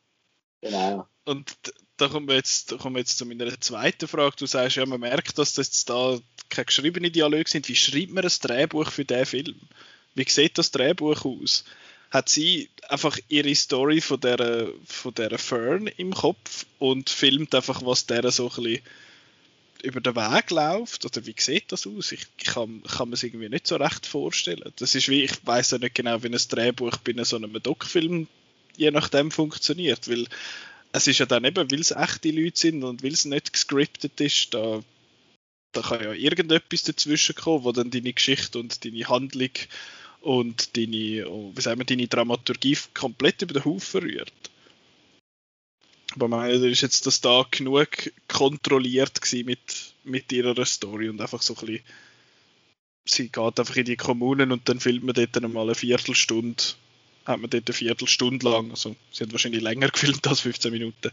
[0.61, 1.07] Genau.
[1.25, 1.55] Und
[1.97, 4.35] da kommen wir jetzt, kommen wir jetzt zu meiner zweiten Frage.
[4.37, 7.67] Du sagst ja, man merkt, dass das da keine geschriebenen Dialoge sind.
[7.69, 9.59] Wie schreibt man ein Drehbuch für diesen Film?
[10.15, 11.65] Wie sieht das Drehbuch aus?
[12.09, 17.85] Hat sie einfach ihre Story von der, von der Fern im Kopf und filmt einfach,
[17.85, 18.81] was der so ein bisschen
[19.83, 21.05] über den Weg läuft?
[21.05, 22.11] Oder wie sieht das aus?
[22.11, 24.73] Ich kann, kann mir es irgendwie nicht so recht vorstellen.
[24.77, 28.27] Das ist wie, ich weiß ja nicht genau, wie ein Drehbuch bei so einem Doc-Film
[28.79, 30.25] je nachdem funktioniert, weil
[30.91, 34.19] es ist ja dann eben, weil es echte Leute sind und weil es nicht gescriptet
[34.21, 34.81] ist, da,
[35.73, 39.51] da kann ja irgendetwas dazwischen kommen, wo dann deine Geschichte und deine Handlung
[40.21, 44.33] und deine, oh, wie sagen wir, deine Dramaturgie komplett über den Haufen rührt.
[46.15, 51.53] Aber meine, ist jetzt das da genug kontrolliert mit, mit ihrer Story und einfach so
[51.55, 51.83] ein bisschen,
[53.05, 56.63] sie geht einfach in die Kommunen und dann filmt man dort einmal eine Viertelstunde
[57.25, 61.11] hat man dort eine Viertelstunde lang, also sie haben wahrscheinlich länger gefilmt als 15 Minuten,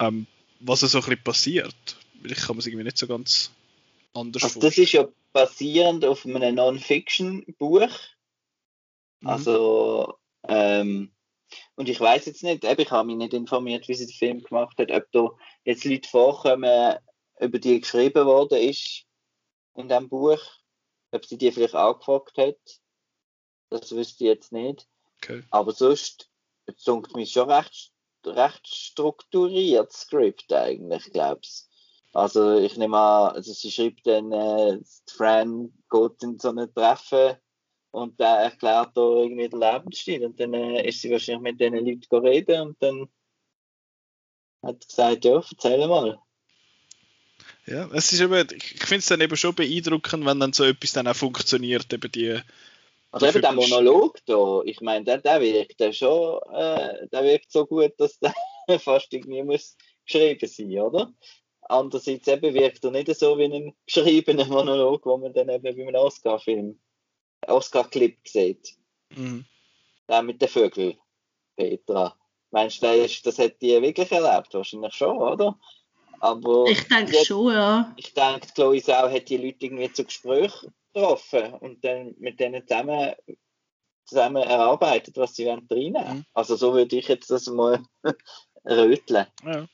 [0.00, 0.26] ähm,
[0.60, 1.96] was so ein bisschen passiert.
[2.24, 3.50] Ich kann man es irgendwie nicht so ganz
[4.14, 7.90] anders also Das ist ja basierend auf einem Non-Fiction-Buch.
[9.20, 9.28] Mhm.
[9.28, 10.14] Also,
[10.48, 11.12] ähm,
[11.76, 14.78] und ich weiß jetzt nicht, ich habe mich nicht informiert, wie sie den Film gemacht
[14.78, 15.30] hat, ob da
[15.64, 16.96] jetzt Leute vorkommen,
[17.38, 19.04] über die geschrieben worden ist
[19.74, 20.40] in dem Buch,
[21.10, 22.80] ob sie die vielleicht auch gefragt hat.
[23.70, 24.86] Das wüsste ich jetzt nicht.
[25.16, 25.42] Okay.
[25.50, 26.30] Aber sonst
[26.76, 27.92] zungt mich schon recht,
[28.24, 31.68] recht strukturiert, das Skript eigentlich, glaubst
[32.12, 37.36] Also ich nehme an, also sie schreibt dann, äh, Fran geht in so ein Treffen
[37.90, 40.24] und der erklärt da irgendwie den Lebensstil.
[40.26, 43.08] Und dann äh, ist sie wahrscheinlich mit diesen Leuten reden und dann
[44.62, 46.18] hat sie gesagt, ja, erzähl mal.
[47.66, 50.92] Ja, es ist eben, ich finde es dann eben schon beeindruckend, wenn dann so etwas
[50.92, 52.40] dann auch funktioniert, eben die.
[53.10, 57.50] Also eben der Monolog da, ich meine, der, der wirkt ja schon, äh, der wirkt
[57.50, 58.34] so gut, dass der
[58.80, 61.12] fast irgendwie muss geschrieben sein, oder?
[61.68, 65.70] Andererseits eben wirkt er nicht so wie ein geschriebener Monolog, wo man dann eben bei
[65.70, 66.78] einem Oscar-Film,
[67.46, 68.76] Oscar-Clip sieht.
[69.10, 69.44] Mhm.
[70.08, 70.98] Der mit den Vögeln,
[71.56, 72.16] Petra.
[72.50, 74.54] Meinst du, das, das hat die wirklich erlebt?
[74.54, 75.58] Wahrscheinlich schon, oder?
[76.20, 77.92] Aber ich denke schon, ja.
[77.96, 80.52] Ich denke, Chloe Sau hat die Leute irgendwie zu Gespräch
[80.96, 83.12] getroffen und dann mit denen zusammen,
[84.04, 86.16] zusammen erarbeitet, was sie reinnehmen wollen.
[86.16, 86.24] Mhm.
[86.32, 87.82] Also so würde ich jetzt das mal
[88.64, 89.26] röteln.
[89.44, 89.68] Ja.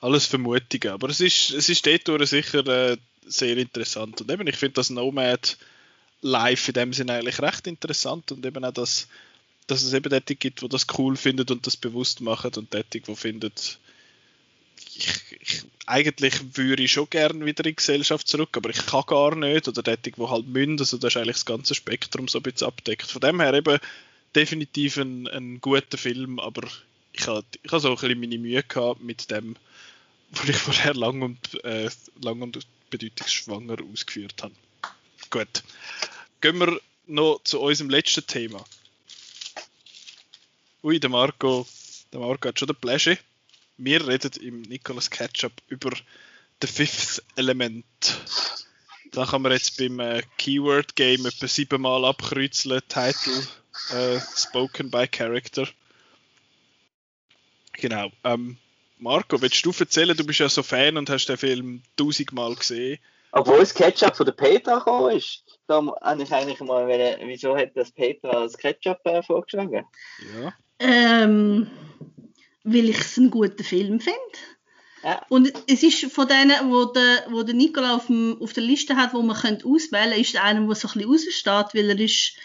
[0.00, 4.20] Alles Vermutungen, aber es ist, es ist dort sicher äh, sehr interessant.
[4.20, 5.58] Und eben, ich finde das Nomad
[6.22, 9.08] live in dem Sinne eigentlich recht interessant und eben auch, dass,
[9.68, 12.92] dass es eben dort gibt, die das cool findet und das bewusst machen und dort,
[12.94, 13.78] die findet,
[14.96, 19.04] ich, ich, eigentlich würde ich schon gerne wieder in die Gesellschaft zurück, aber ich kann
[19.06, 19.68] gar nicht.
[19.68, 22.68] Oder tätig, wo halt münd, also das ist eigentlich das ganze Spektrum so ein bisschen
[22.68, 23.10] abdeckt.
[23.10, 23.78] Von dem her eben
[24.34, 26.68] definitiv ein, ein guter Film, aber
[27.12, 29.56] ich habe ich so ein bisschen meine Mühe gehabt mit dem,
[30.30, 31.90] was ich vorher lang und, äh,
[32.20, 32.58] lang und
[32.90, 34.54] bedeutungsschwanger ausgeführt habe.
[35.30, 35.62] Gut.
[36.40, 38.64] Gehen wir noch zu unserem letzten Thema.
[40.82, 41.66] Ui, der Marco,
[42.12, 43.18] der Marco hat schon den Pleasure
[43.76, 45.90] wir reden im Nicolas Ketchup über
[46.60, 47.84] The Fifth Element.
[49.12, 53.42] Da kann man jetzt beim äh, Keyword Game etwa siebenmal abkreuzeln, Title
[53.90, 55.66] äh, Spoken by Character.
[57.74, 58.10] Genau.
[58.24, 58.56] Ähm,
[58.98, 62.98] Marco, willst du erzählen, du bist ja so Fan und hast den Film tausendmal gesehen.
[63.32, 66.86] Obwohl das Ketchup von der Petra gekommen ist, da habe ich eigentlich mal,
[67.26, 69.86] wieso hat das Petra das Ketchup äh, vorgeschlagen?
[70.40, 70.54] Ja.
[70.78, 71.70] Ähm,
[72.64, 74.18] weil ich es einen guten Film finde.
[75.02, 75.24] Ja.
[75.28, 78.96] Und es ist von denen, wo der, wo der Nicola auf, dem, auf der Liste
[78.96, 82.00] hat, wo man könnte auswählen könnte, ist einer, der so ein bisschen raussteht, weil er
[82.00, 82.36] ist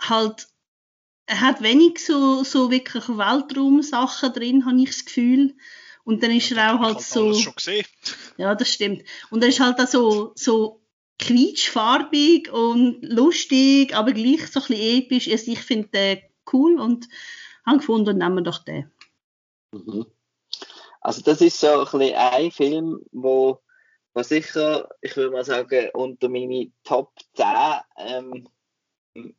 [0.00, 0.46] halt,
[1.26, 5.56] er hat wenig so, so wirklich Weltraumsachen drin, habe ich das Gefühl.
[6.04, 7.34] Und dann ist er auch halt so.
[7.34, 7.86] schon gesehen.
[8.36, 9.02] Ja, das stimmt.
[9.30, 10.80] Und er ist halt auch so, so
[11.18, 15.28] quietschfarbig und lustig, aber gleich so ein bisschen episch.
[15.28, 16.18] Also ich finde den
[16.52, 17.08] cool und
[17.66, 18.90] habe gefunden, nehmen wir doch den.
[19.72, 20.06] Mhm.
[21.00, 23.60] Also das ist so ein, bisschen ein Film, wo,
[24.14, 27.46] wo sicher, ich würde mal sagen, unter meine Top 10
[27.96, 28.48] ähm,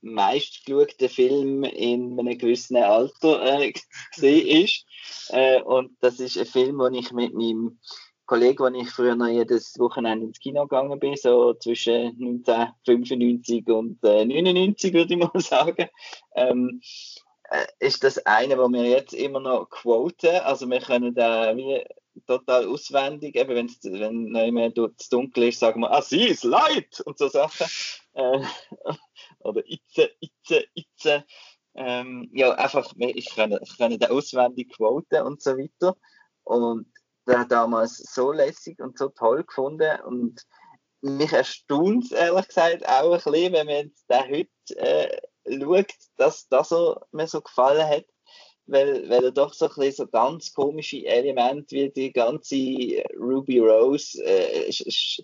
[0.01, 3.73] meistgeschauten Film in einem gewissen Alter äh,
[4.63, 4.85] ist.
[5.29, 7.79] Äh, und das ist ein Film, den ich mit meinem
[8.25, 14.03] Kollegen, wo ich früher noch jedes Wochenende ins Kino gegangen bin, so zwischen 1995 und
[14.03, 15.87] äh, 99 würde ich mal sagen,
[16.35, 17.30] ähm, äh,
[17.79, 20.35] ist das eine, wo wir jetzt immer noch quoten.
[20.37, 21.83] Also wir können da wie
[22.27, 27.01] total auswendig, eben wenn's, wenn jemand das dunkel ist, sagen wir, ah, sie ist light
[27.01, 27.67] und so Sachen.
[28.13, 28.41] Äh,
[29.39, 31.25] oder itze, itze, itze.
[31.73, 35.95] Ähm, ja, einfach, ich kann, kann da auswendig quoten und so weiter.
[36.43, 36.91] Und
[37.27, 40.45] der damals so lässig und so toll gefunden und
[41.01, 45.17] mich erstaunt es ehrlich gesagt auch ein bisschen, wenn man jetzt den heute äh,
[45.47, 46.71] schaut, dass das
[47.11, 48.05] mir so gefallen hat,
[48.65, 52.55] weil, weil er doch so ein bisschen so ganz komische Elemente wie die ganze
[53.19, 55.23] Ruby Rose, äh, ist,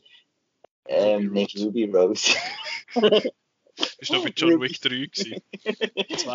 [0.88, 2.36] ähm, nicht Ruby Rose.
[4.00, 5.42] ist doch mit John Wick 3 gewesen.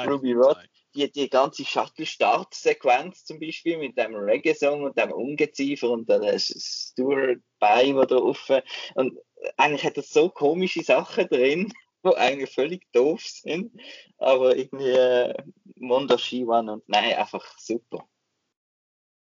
[0.08, 0.60] Ruby Rose.
[0.94, 7.40] Die, die ganze Shuttle-Start-Sequenz zum Beispiel mit dem Reggae-Song und dem Ungeziefer und dann Stuart
[7.58, 8.60] Bein, wo da offen.
[8.94, 9.18] Und
[9.56, 11.72] eigentlich hat er so komische Sachen drin
[12.04, 13.72] eigentlich völlig doof sind,
[14.18, 15.34] aber irgendwie äh,
[15.76, 18.06] wunderschön waren und nein, einfach super.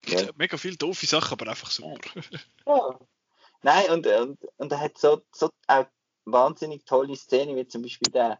[0.06, 0.30] Ja.
[0.36, 2.00] Mega viele doofe Sachen, aber einfach super.
[2.66, 3.00] Ja.
[3.62, 5.86] Nein, und, und, und er hat so, so auch
[6.26, 8.40] wahnsinnig tolle Szenen, wie zum Beispiel der,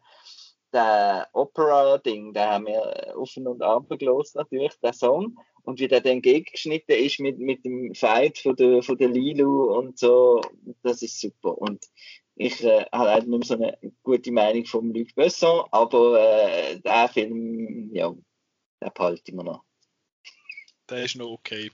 [0.74, 5.38] der Opera-Ding, der haben wir offen und abgelost natürlich, der Song.
[5.66, 9.74] Und wie der dann gegengeschnitten ist mit, mit dem Fight von der, von der Lilu
[9.74, 10.42] und so,
[10.82, 11.58] das ist super.
[11.58, 11.86] Und
[12.36, 16.80] ich äh, habe halt nicht mehr so eine gute Meinung von Luc Besson, aber äh,
[16.80, 18.14] der Film, ja,
[18.82, 19.64] der behalte ich mir noch.
[20.90, 21.72] Der ist noch okay.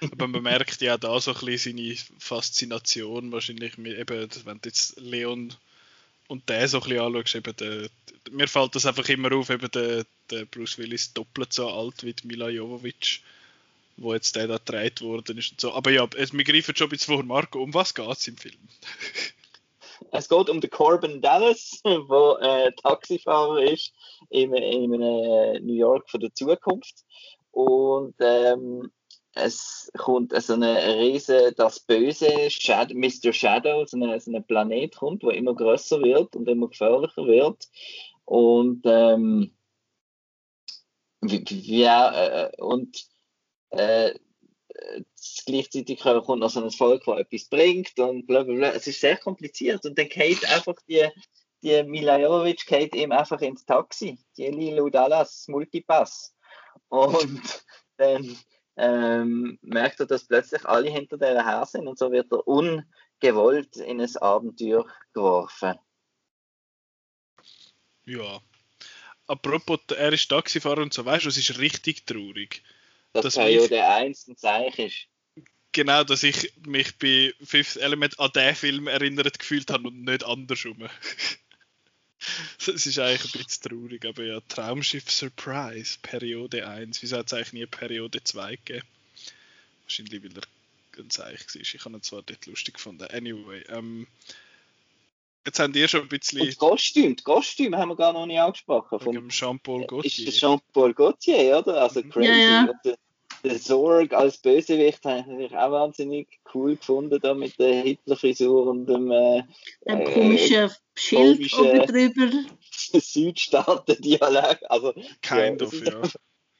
[0.00, 4.68] Aber man merkt ja da so ein bisschen seine Faszination wahrscheinlich, mit, eben, wenn du
[4.68, 5.54] jetzt Leon
[6.28, 7.90] und der so ein bisschen anschaust, eben der,
[8.30, 12.14] mir fällt das einfach immer auf, eben der, der Bruce Willis doppelt so alt wie
[12.24, 13.22] Mila Jovovich,
[13.96, 15.74] wo jetzt der da gedreht worden ist und so.
[15.74, 18.58] Aber ja, wir greifen schon ein bisschen vor, Marco, um was geht es im Film?
[20.12, 23.92] es geht um den Corbin Dallas, der äh, Taxifahrer ist
[24.28, 27.04] in, in, in New York von der Zukunft.
[27.52, 28.90] Und ähm,
[29.34, 33.32] es kommt so eine riese, das böse Shadow, Mr.
[33.32, 37.68] Shadow, so ein so Planet kommt, der immer größer wird und immer gefährlicher wird.
[38.24, 39.52] Und ähm,
[41.22, 43.04] ja, äh, und
[43.70, 44.14] äh,
[45.46, 48.68] gleichzeitig kommt noch so ein Volk, das etwas bringt und bla bla bla.
[48.70, 51.08] Es ist sehr kompliziert und dann geht einfach die,
[51.62, 52.16] die Mila
[52.66, 56.34] geht eben einfach ins Taxi, die Lilo Dallas Multipass.
[56.88, 57.42] Und
[57.96, 58.36] dann
[58.76, 63.76] ähm, merkt er, dass plötzlich alle hinter der her sind und so wird er ungewollt
[63.76, 65.74] in ein Abenteuer geworfen.
[68.04, 68.40] Ja.
[69.26, 72.64] Apropos, er ist Taxifahrer und so, weißt du, es ist richtig traurig.
[73.12, 75.06] Dass, dass Periode 1 ein Zeichen ist.
[75.72, 80.24] Genau, dass ich mich bei Fifth Element an den Film erinnert gefühlt habe und nicht
[80.24, 80.78] andersrum.
[82.66, 87.02] das ist eigentlich ein bisschen traurig, aber ja, Traumschiff Surprise, Periode 1.
[87.02, 88.86] Wieso hat es eigentlich nie Periode 2 gegeben?
[89.84, 90.42] Wahrscheinlich, weil er
[90.92, 91.60] ganz eich war.
[91.60, 93.04] Ich habe ihn zwar dort lustig gefunden.
[93.04, 94.06] Anyway, ähm,
[95.46, 96.40] jetzt haben die schon ein bisschen.
[96.40, 99.00] Und das Kostüm, das Kostüm haben wir gar noch nicht angesprochen.
[99.00, 100.28] Von Jean-Paul Gaultier.
[100.28, 101.82] Ist Jean-Paul Gaultier, oder?
[101.82, 102.10] Also mhm.
[102.10, 102.28] crazy.
[102.28, 102.72] Ja, ja.
[102.84, 102.96] Der,
[103.44, 108.66] der Sorg als Bösewicht habe ich natürlich auch wahnsinnig cool gefunden, da mit der Hitler-Frisur
[108.66, 109.10] und dem.
[109.10, 109.42] Äh,
[109.86, 112.30] Ein komischer äh, Schild oben drüber.
[112.70, 114.70] Südstaaten-Dialekt.
[114.70, 116.02] Also, Kind ja, of, ja.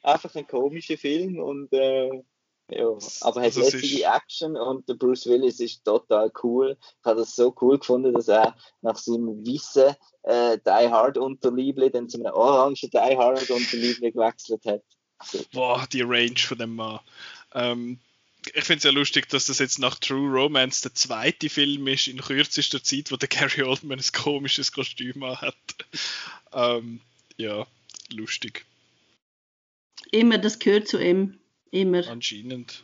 [0.03, 1.71] Einfach ein komischer Film und.
[1.73, 2.23] Äh,
[2.71, 2.87] ja,
[3.19, 6.77] aber hat also lässige Action und der Bruce Willis ist total cool.
[6.79, 9.93] Ich habe das so cool gefunden, dass er nach seinem weißen
[10.23, 14.83] äh, Die Hard Unterliebli dann zu einem orangen Die Hard Unterliebli gewechselt hat.
[15.17, 17.01] Also, Boah, die Range von dem Mann.
[17.53, 17.99] Ähm,
[18.53, 22.07] ich finde es ja lustig, dass das jetzt nach True Romance der zweite Film ist
[22.07, 25.55] in kürzester Zeit, wo der Gary Oldman ein komisches Kostüm hat.
[26.53, 27.01] ähm,
[27.35, 27.67] ja,
[28.13, 28.65] lustig.
[30.11, 31.40] Immer, das gehört zu ihm.
[31.71, 32.07] Immer.
[32.07, 32.83] Anscheinend.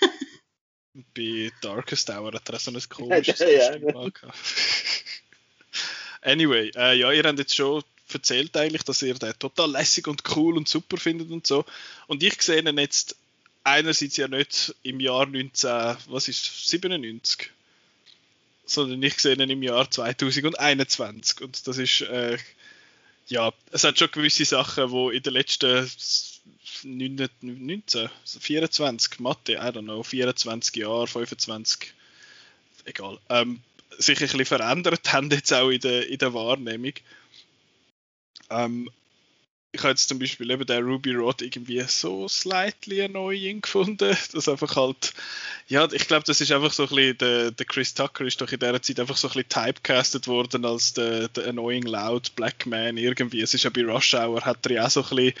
[1.14, 4.10] Bei Darkest Hour hat er so ein komisches ja, ja.
[6.22, 10.22] Anyway, äh, ja, ihr habt jetzt schon erzählt eigentlich, dass ihr den total lässig und
[10.34, 11.64] cool und super findet und so.
[12.06, 13.16] Und ich sehe ihn jetzt
[13.64, 17.50] einerseits ja nicht im Jahr 19, was ist 97,
[18.64, 22.38] sondern ich sehe ihn im Jahr 2021 und das ist äh,
[23.28, 25.88] ja, es hat schon gewisse Sachen, wo in den letzten
[26.84, 31.92] 19, 24, Mathe, I don't know, 24 Jahre, 25,
[32.84, 33.60] egal, ähm,
[33.98, 36.94] sich ein bisschen verändert haben jetzt auch in der, in der Wahrnehmung.
[38.50, 38.90] Ähm,
[39.70, 44.48] ich habe jetzt zum Beispiel eben den Ruby Rod irgendwie so slightly annoying gefunden, dass
[44.48, 45.12] einfach halt,
[45.68, 48.50] ja, ich glaube, das ist einfach so ein bisschen, der, der Chris Tucker ist doch
[48.50, 52.64] in der Zeit einfach so ein bisschen typecastet worden als der, der annoying loud Black
[52.66, 53.42] Man irgendwie.
[53.42, 55.34] Es ist ja bei Rush Hour, hat er ja auch so ein bisschen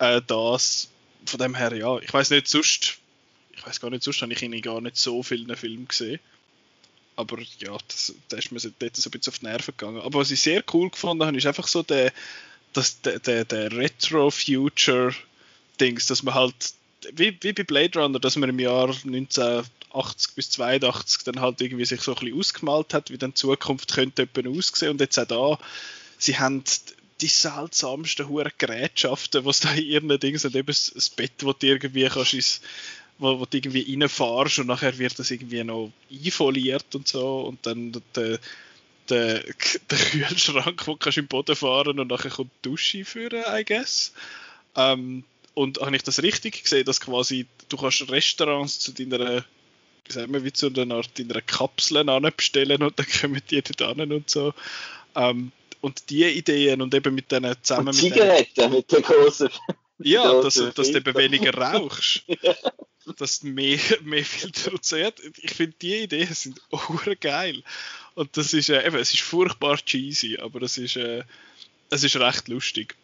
[0.00, 0.88] äh, das,
[1.26, 2.98] von dem her, ja, ich weiß nicht, sonst,
[3.52, 6.18] ich weiß gar nicht, sonst habe ich ihn gar nicht so vielen Filmen gesehen.
[7.16, 10.00] Aber ja, das, da ist mir dort so ein bisschen auf die Nerven gegangen.
[10.00, 12.14] Aber was ich sehr cool gefunden habe, ist einfach so der,
[12.72, 16.54] das, der, der, der Retro-Future-Dings, dass man halt,
[17.12, 21.84] wie, wie bei Blade Runner, dass man im Jahr 1980 bis 82 dann halt irgendwie
[21.84, 25.58] sich so ein bisschen ausgemalt hat, wie dann Zukunft könnte aussehen und jetzt auch da,
[26.16, 26.64] sie haben
[27.20, 31.66] die seltsamsten hohen Gerätschaften, was da in ihren Dingen sind, eben das Bett, wo du
[31.66, 32.60] irgendwie kannst ins,
[33.18, 37.64] wo, wo du irgendwie reinfährst und nachher wird das irgendwie noch einfoliert und so und
[37.66, 38.38] dann der,
[39.08, 39.42] der,
[39.90, 44.12] der Kühlschrank, wo du im Boden fahren und nachher kommt die Dusche führen, I guess.
[44.76, 49.44] Ähm, und habe ich das richtig gesehen, dass quasi du kannst Restaurants zu deiner
[50.06, 52.04] wie sagen wir, wie zu einer Art deiner Kapsel
[52.36, 54.54] bestellen und dann kommen die dort an und so.
[55.14, 59.48] Ähm, und die Ideen und eben mit denen zusammen und mit Zigaretten mit den großen.
[59.98, 62.22] Ja, dass, dass du eben weniger rauchst.
[62.26, 62.54] ja.
[63.16, 64.96] Dass du mehr, mehr Filter und so.
[64.96, 67.62] Ich finde, die Ideen sind auch geil.
[68.14, 71.24] Und das ist äh, eben, es ist furchtbar cheesy, aber es ist, äh,
[71.90, 72.96] es ist recht lustig.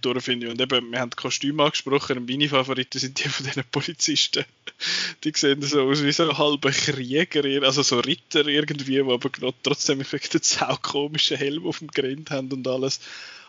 [0.00, 0.52] Dort finde ich.
[0.52, 4.44] Und eben, wir haben die Kostüme angesprochen, meine Favoriten sind die von diesen Polizisten.
[5.24, 9.30] Die sehen so aus wie so halbe Krieger, also so Ritter irgendwie, die aber
[9.62, 13.00] trotzdem wegen den sau komischen Helm auf dem Grind haben und alles.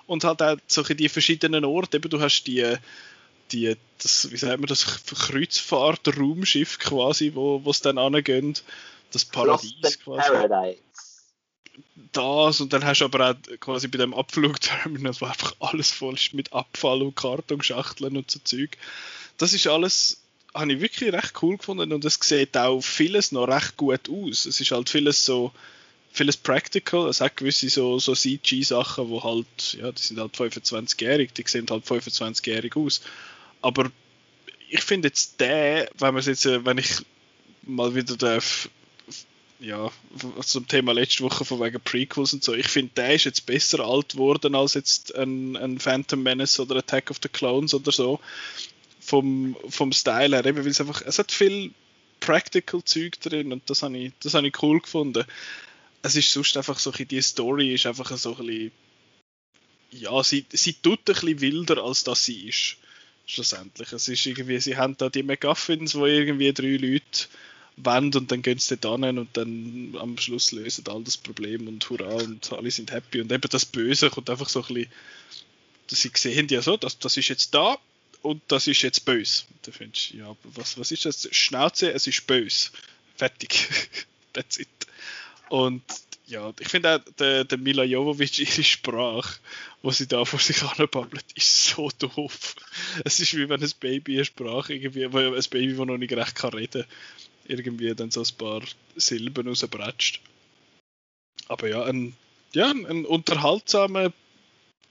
[0.06, 2.78] Und halt auch die verschiedenen Orte, eben du hast die
[3.52, 8.56] die, das, wie sagt man, das Kreuzfahrt-Raumschiff quasi, wo es dann angehen,
[9.12, 10.32] das Paradies quasi.
[10.32, 10.80] Paradise.
[12.12, 16.16] Das und dann hast du aber auch quasi bei dem Abflugterminal, wo einfach alles voll
[16.16, 18.78] ist mit Abfall und Kartonschachteln und so Zeug.
[19.38, 20.22] Das ist alles,
[20.54, 24.46] habe ich wirklich recht cool gefunden und es sieht auch vieles noch recht gut aus.
[24.46, 25.52] Es ist halt vieles so
[26.12, 27.08] vieles Practical.
[27.08, 31.68] Es hat gewisse so, so CG-Sachen, wo halt, ja, die sind halt 25-jährig, die sehen
[31.70, 33.02] halt 25-jährig aus.
[33.62, 33.92] Aber
[34.70, 36.98] ich finde jetzt der, wenn man jetzt, äh, wenn ich
[37.64, 38.70] mal wieder darf,
[39.60, 39.92] ja,
[40.42, 43.80] zum Thema letzte Woche von wegen Prequels und so, ich finde, der ist jetzt besser
[43.80, 48.20] alt geworden als jetzt ein, ein Phantom Menace oder Attack of the Clones oder so.
[49.00, 51.72] Vom, vom Style her, eben, weil es einfach, es hat viel
[52.20, 55.24] Practical-Zeug drin und das habe ich, hab ich cool gefunden.
[56.02, 58.72] Es ist sonst einfach so, die Story ist einfach so ein bisschen,
[59.92, 62.78] ja, sie, sie tut ein bisschen wilder, als das sie ist.
[63.26, 63.92] Schlussendlich.
[63.92, 67.28] Es ist irgendwie, sie haben da die MacGuffins, wo irgendwie drei Leute
[67.78, 71.68] wollen und dann gehen sie dort hin und dann am Schluss lösen all das Problem
[71.68, 74.92] und hurra und alle sind happy und eben das Böse kommt einfach so ein bisschen,
[75.90, 77.78] sie sehen ja so, das, das ist jetzt da
[78.22, 79.44] und das ist jetzt böse.
[79.62, 81.28] Da findest du, ja, was, was ist das?
[81.32, 82.72] Schnauze, es ist böse.
[83.16, 83.68] Fertig.
[84.34, 84.68] That's it.
[85.50, 85.84] Und
[86.26, 89.40] ja, ich finde auch, der, der Mila Jovovic, ihre Sprache,
[89.82, 92.56] wo sie da vor sich anbabbelt, ist so doof.
[93.06, 96.36] Es ist wie wenn ein Baby eine Sprache irgendwie, ein Baby, das noch nicht recht
[96.36, 96.86] kann reden,
[97.48, 98.62] irgendwie dann so ein paar
[98.96, 100.22] Silben rausbretscht.
[101.48, 102.16] Aber ja, ein,
[102.54, 104.12] ja, ein unterhaltsamer,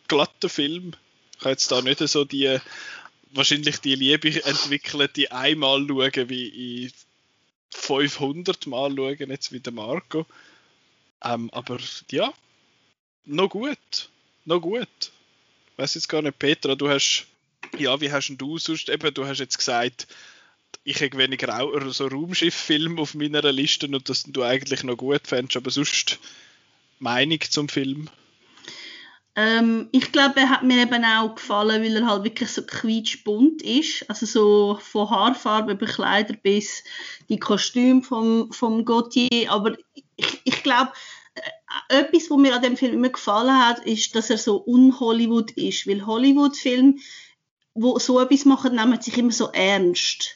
[0.08, 0.92] glatter Film.
[1.38, 2.58] Ich habe jetzt da nicht so die
[3.30, 6.92] wahrscheinlich die Liebe entwickeln, die einmal schauen, wie in
[7.70, 10.26] 500 Mal schauen, jetzt wie der Marco.
[11.22, 11.78] Ähm, aber
[12.10, 12.32] ja,
[13.24, 14.10] noch gut.
[14.44, 14.88] Noch gut.
[15.72, 17.26] Ich weiß jetzt gar nicht, Petra, du hast,
[17.78, 20.06] ja, wie hast du sonst, eben, du hast jetzt gesagt,
[20.86, 25.26] ich habe weniger auch so Raumschifffilm auf meiner Liste und das du eigentlich noch gut
[25.26, 26.20] fändest, aber sonst
[27.00, 28.08] Meinung zum Film?
[29.34, 33.62] Ähm, ich glaube, er hat mir eben auch gefallen, weil er halt wirklich so quietschbunt
[33.62, 34.08] ist.
[34.08, 36.84] Also so von Haarfarbe über Kleider bis
[37.28, 39.50] die Kostüme vom, vom Gautier.
[39.50, 39.76] Aber
[40.14, 40.92] ich, ich glaube,
[41.34, 45.50] äh, etwas, was mir an dem Film immer gefallen hat, ist, dass er so un-Hollywood
[45.50, 45.86] ist.
[45.88, 46.94] Weil Hollywood-Filme,
[47.74, 50.35] wo so etwas machen, nehmen sich immer so ernst.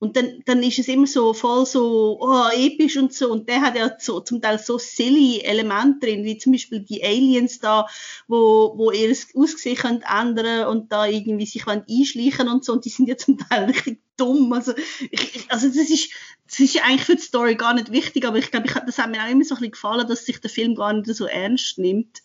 [0.00, 3.32] Und dann, dann ist es immer so voll so oh, episch und so.
[3.32, 7.02] Und der hat ja so, zum Teil so silly Elemente drin, wie zum Beispiel die
[7.02, 7.86] Aliens da,
[8.28, 12.74] wo, wo ihr Aussehen können ändern und da irgendwie sich einschleichen und so.
[12.74, 14.52] Und die sind ja zum Teil richtig dumm.
[14.52, 14.72] Also,
[15.10, 16.10] ich, also das ist,
[16.46, 19.10] das ist eigentlich für die Story gar nicht wichtig, aber ich glaube, ich, das hat
[19.10, 21.78] mir auch immer so ein bisschen gefallen, dass sich der Film gar nicht so ernst
[21.78, 22.22] nimmt.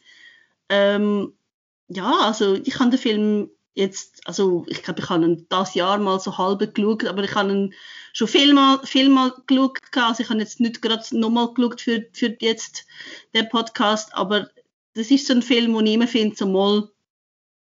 [0.69, 1.34] Ähm,
[1.88, 5.97] ja, also ich kann den Film jetzt, also ich glaube, ich habe ihn das Jahr
[5.97, 7.74] mal so halb geschaut, aber ich habe ihn
[8.13, 12.05] schon viel mal, viel mal geschaut, also ich habe jetzt nicht gerade nochmal geschaut für,
[12.13, 12.86] für jetzt
[13.34, 14.49] den Podcast, aber
[14.93, 16.89] das ist so ein Film, wo ich immer finde, so mal,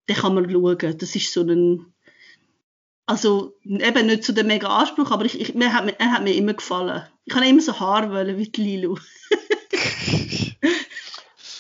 [0.10, 0.98] den kann man schauen.
[0.98, 1.94] Das ist so ein,
[3.06, 6.34] also eben nicht so der mega Anspruch, aber ich, ich, mir hat, er hat mir
[6.34, 7.08] immer gefallen.
[7.26, 8.98] Ich habe immer so Haar wollen wie die Lilu.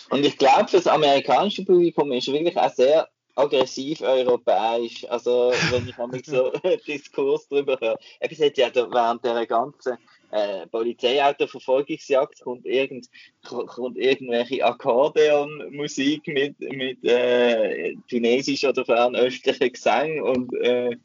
[0.09, 5.05] Und ich glaube, für das amerikanische Publikum ist wirklich auch sehr aggressiv europäisch.
[5.09, 7.97] Also, wenn ich einmal so einen Diskurs darüber höre.
[8.21, 9.97] Eben, hat ja während der ganzen
[10.31, 13.07] äh, Polizeiautoverfolgungsjagd kommt, irgend,
[13.43, 20.97] kommt irgendwelche Akkordeonmusik mit, mit äh, tunesisch oder fernöstlichen Gesang und äh,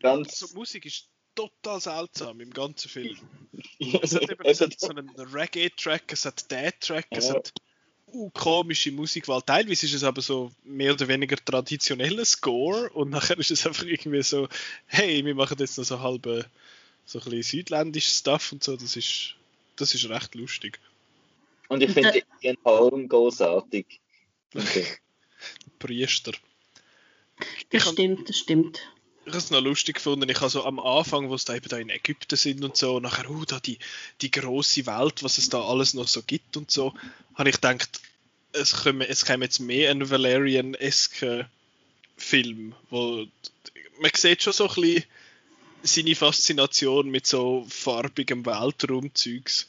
[0.00, 0.42] ganz.
[0.42, 3.16] Also, Musik ist total seltsam im ganzen Film.
[4.02, 7.52] es hat eben es hat so einen Reggae-Track, es hat Dad-Track, es hat
[8.32, 9.42] komische Musikwahl.
[9.42, 13.84] Teilweise ist es aber so mehr oder weniger traditioneller Score und nachher ist es einfach
[13.84, 14.48] irgendwie so,
[14.86, 16.46] hey, wir machen jetzt noch so halbe
[17.04, 18.76] so ein bisschen südländisches Stuff und so.
[18.76, 19.34] Das ist,
[19.76, 20.78] das ist recht lustig.
[21.68, 23.86] Und ich finde Ian Holm großartig.
[24.54, 24.86] Okay.
[25.78, 26.32] Priester.
[27.70, 28.80] Das ich stimmt, das stimmt
[29.26, 30.28] ich habe es noch lustig gefunden.
[30.28, 33.00] Ich habe so am Anfang, wo sie da eben da in Ägypten sind und so,
[33.00, 33.78] nachher, uh, da die,
[34.20, 36.94] die große Welt, was es da alles noch so gibt und so,
[37.34, 38.00] habe ich gedacht,
[38.52, 41.48] es käme, es käme jetzt mehr ein Valerian-esque
[42.16, 43.26] Film, wo
[43.98, 45.04] man sieht schon so ein bisschen
[45.82, 49.68] seine Faszination mit so farbigem Weltraumzeugs.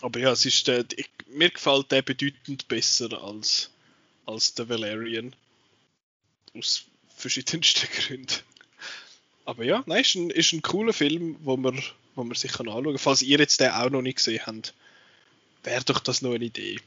[0.00, 3.70] Aber ja, es ist der, ich, mir gefällt der bedeutend besser als,
[4.26, 5.34] als der Valerian.
[6.54, 8.34] Aus verschiedensten Gründen.
[9.44, 11.82] Aber ja, nein, ist ein, ist ein cooler Film, wo man,
[12.14, 12.98] wo man sich kann anschauen kann.
[12.98, 14.74] Falls ihr jetzt den auch noch nicht gesehen habt,
[15.62, 16.78] wäre doch das noch eine Idee.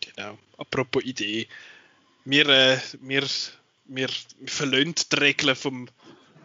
[0.00, 0.38] Genau.
[0.56, 1.48] Apropos Idee.
[2.24, 3.26] Wir, äh, wir,
[3.86, 4.08] wir
[4.46, 5.88] verlöhnen die Regeln vom,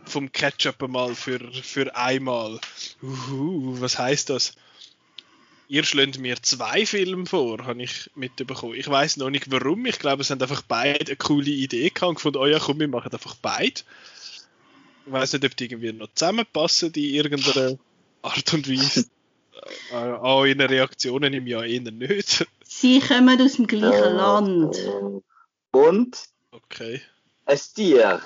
[0.06, 2.60] vom Ketchup einmal für, für einmal.
[3.02, 4.56] Uhu, was heißt das?
[5.68, 8.76] Ihr schlägt mir zwei Filme vor, habe ich mitbekommen.
[8.76, 9.86] Ich weiß noch nicht warum.
[9.86, 12.80] Ich glaube, es haben einfach beide eine coole Idee gehabt und gefunden, oh ja, komm,
[12.80, 13.82] wir machen einfach beide.
[15.06, 17.78] Ich weiß nicht, ob die irgendwie noch zusammenpassen in irgendeiner
[18.22, 19.08] Art und Weise.
[19.92, 22.46] Äh, An euren Reaktionen im Jahr eher nicht.
[22.64, 24.78] Sie kommen aus dem gleichen Äh, Land.
[25.72, 26.18] Und
[26.52, 27.02] Okay.
[27.46, 28.22] ein Tier.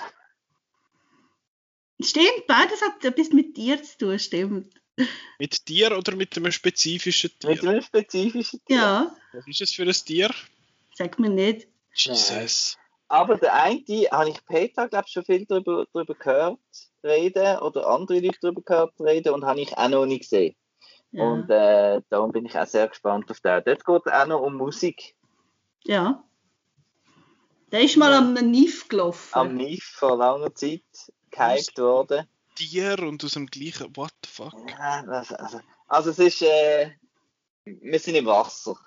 [2.01, 4.78] Stimmt, beides hat etwas mit dir zu tun, stimmt.
[5.39, 7.69] Mit Tier oder mit einem spezifischen Mit Tier?
[7.69, 8.77] einem spezifischen Tier.
[8.77, 10.29] Ja, Was ist es für ein Tier?
[10.95, 11.67] sag mir nicht.
[11.93, 12.77] Jesus.
[13.07, 13.81] Aber der eine,
[14.11, 16.59] habe ich Peter, glaube ich, schon viel darüber, darüber gehört
[17.03, 20.55] reden oder andere Leute darüber gehört reden und habe ich auch noch nicht gesehen.
[21.11, 21.23] Ja.
[21.23, 23.63] Und äh, darum bin ich auch sehr gespannt auf den.
[23.65, 25.15] Dort geht es auch noch um Musik.
[25.85, 26.23] ja.
[27.71, 29.29] Der ist mal am NIF gelaufen.
[29.33, 30.81] Am NIF vor langer Zeit
[31.29, 32.25] gehypt worden.
[32.59, 33.95] Tier und aus dem gleichen.
[33.95, 34.53] What the fuck?
[34.69, 36.91] Ja, Also, also, also es ist, äh,
[37.63, 38.77] wir sind im Wasser.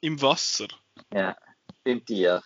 [0.00, 0.68] Im Wasser.
[1.12, 1.36] Ja,
[1.84, 2.42] beim Tier.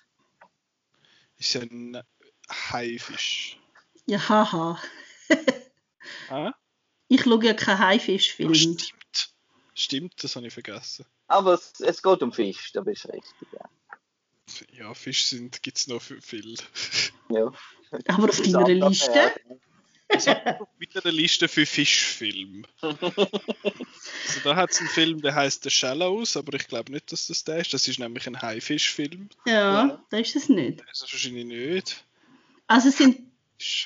[1.37, 2.03] Ist ein
[2.51, 3.59] Haifisch.
[4.07, 4.83] Ja, haha.
[6.29, 6.53] Ah?
[7.09, 8.55] Ich schaue ja keinen Haifischfilm.
[8.55, 8.95] Stimmt.
[9.75, 11.07] Stimmt, das habe ich vergessen.
[11.29, 13.49] Aber es, es geht um Fisch, da bist du richtig.
[13.53, 13.71] Ja.
[14.73, 16.21] Ja, Fisch sind, gibt es noch viel.
[16.21, 16.57] viel.
[17.31, 17.53] Ja.
[18.09, 19.33] Aber auf deiner Liste?
[20.79, 22.65] Mit einer Liste für Fischfilme.
[22.83, 22.97] also
[24.45, 27.45] da hat es einen Film, der heißt The Shallows, aber ich glaube nicht, dass das
[27.45, 27.73] der ist.
[27.73, 29.31] Das ist nämlich ein Haifischfilm.
[29.47, 29.53] Ja,
[29.87, 30.05] Ja.
[30.11, 30.81] da ist es nicht.
[30.81, 32.05] Der ist das wahrscheinlich nicht.
[32.67, 33.21] Also, es sind,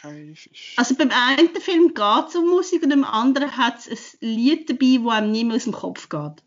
[0.02, 0.72] Haifisch.
[0.76, 4.68] also beim einen Film geht es um Musik und beim anderen hat es ein Lied
[4.70, 6.42] dabei, das einem nicht mehr aus dem Kopf geht.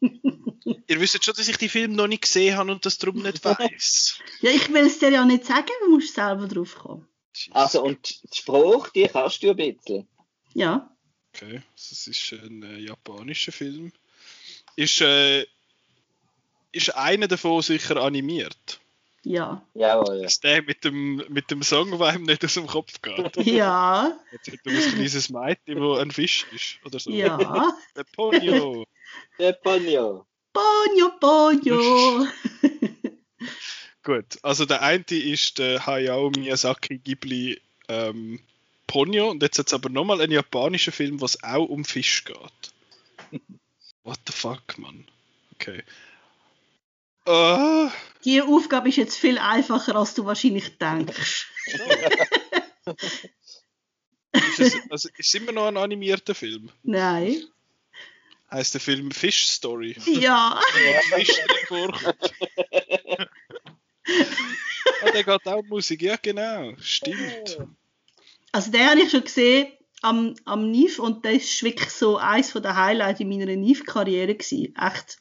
[0.00, 3.44] Ihr wisst schon, dass ich die Filme noch nicht gesehen habe und das darum nicht
[3.44, 4.18] weiß.
[4.40, 7.06] Ja, ich will es dir ja nicht sagen, du musst selber drauf kommen.
[7.52, 10.08] Also, und die Sprache, die kannst du ein bisschen.
[10.54, 10.90] Ja.
[11.34, 13.92] Okay, das ist ein äh, japanischer Film.
[14.76, 15.46] Ist, äh,
[16.72, 18.80] ist einer davon sicher animiert?
[19.22, 19.62] Ja.
[19.74, 20.24] Jawohl.
[20.24, 23.36] Ist der mit dem, mit dem Song, der ihm nicht aus dem Kopf geht?
[23.46, 24.18] Ja.
[24.32, 26.78] Jetzt hat er ein kleines Mädchen, wo ein Fisch ist.
[26.84, 27.10] Oder so.
[27.10, 27.76] Ja.
[27.96, 28.86] Der Ponyo.
[29.40, 30.26] Der Ponyo.
[30.52, 32.26] Ponyo, Ponyo.
[34.02, 38.40] Gut, also der eine ist der Hayao Miyazaki Ghibli ähm,
[38.86, 42.24] Ponyo und jetzt hat es aber nochmal einen japanischen Film, wo es auch um Fisch
[42.24, 42.72] geht.
[44.04, 45.06] What the fuck, Mann?
[45.54, 45.84] Okay.
[47.24, 47.88] Äh,
[48.26, 51.50] Die Aufgabe ist jetzt viel einfacher, als du wahrscheinlich denkst.
[54.32, 56.70] ist, es, also, ist es immer noch ein animierter Film?
[56.82, 57.42] Nein.
[58.50, 59.96] Heißt der Film Fish Story?
[60.06, 60.60] Ja.
[61.14, 62.34] Fisch drin vorkommt.
[65.02, 67.58] ah, der geht auch Musik, ja genau, stimmt.
[68.52, 69.68] Also den habe ich schon gesehen
[70.02, 74.74] am, am NIF und das ist wirklich so eins der Highlights in meiner NIF-Karriere gewesen.
[74.76, 75.18] Echt.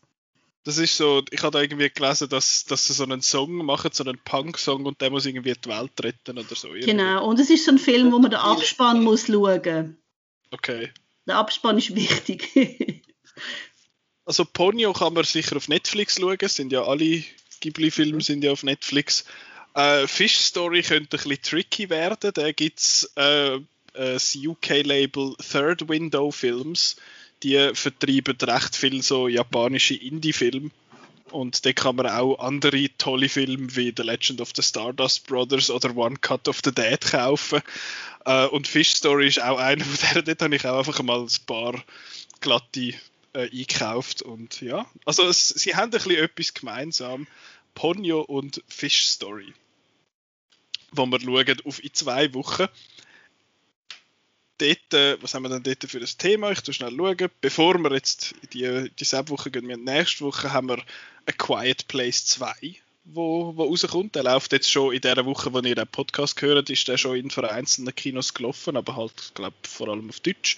[0.64, 3.92] Das ist so, ich habe da irgendwie gelesen, dass, dass sie so einen Song machen,
[3.94, 6.68] so einen Punk-Song und der muss irgendwie die Welt retten oder so.
[6.68, 6.92] irgendwie.
[6.92, 7.28] Genau.
[7.28, 9.98] Und es ist so ein Film, wo man den Abspann muss schauen.
[10.52, 10.92] Okay.
[11.28, 12.50] Der Abspann ist wichtig.
[14.26, 17.24] Also Ponyo kann man sicher auf Netflix schauen, sind ja alle
[17.62, 19.26] Ghibli-Filme sind ja auf Netflix.
[19.74, 23.60] Äh, Fish Story könnte ein bisschen tricky werden, da gibt es äh, äh,
[23.94, 26.96] das UK-Label Third Window Films,
[27.44, 30.72] die vertreiben recht viel so japanische Indie-Filme.
[31.32, 35.70] Und da kann man auch andere tolle Filme wie The Legend of the Stardust Brothers
[35.70, 37.62] oder One Cut of the Dead kaufen.
[38.26, 40.26] Äh, und Fish Story ist auch einer von denen.
[40.26, 41.84] Dort habe ich auch einfach mal ein paar
[42.42, 42.94] glatte
[43.34, 44.22] äh, eingekauft.
[44.22, 47.28] Und ja, also es, sie haben ein bisschen etwas gemeinsam.
[47.76, 49.54] Ponyo und Fish Story.
[50.92, 52.68] Wo wir schauen auf in zwei Wochen.
[54.58, 56.52] Dort, äh, was haben wir denn dort für ein Thema?
[56.52, 57.30] Ich tu schnell schauen.
[57.40, 60.84] Bevor wir jetzt die, diese Woche gehen, wir nächste Woche haben wir
[61.26, 62.76] A Quiet Place 2,
[63.06, 64.16] wo, wo rauskommt.
[64.16, 67.16] Der läuft jetzt schon in der Woche, wo ihr den Podcast hört, ist der schon
[67.16, 70.58] in vereinzelten Kinos gelaufen, aber halt, ich glaube, vor allem auf Deutsch.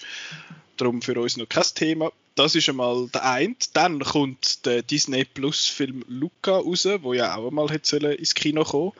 [0.76, 2.10] Darum für uns noch kein Thema.
[2.34, 3.56] Das ist einmal der eine.
[3.74, 8.64] Dann kommt der Disney Plus Film Luca raus, wo ja auch einmal hätte ins Kino
[8.64, 8.92] kommen.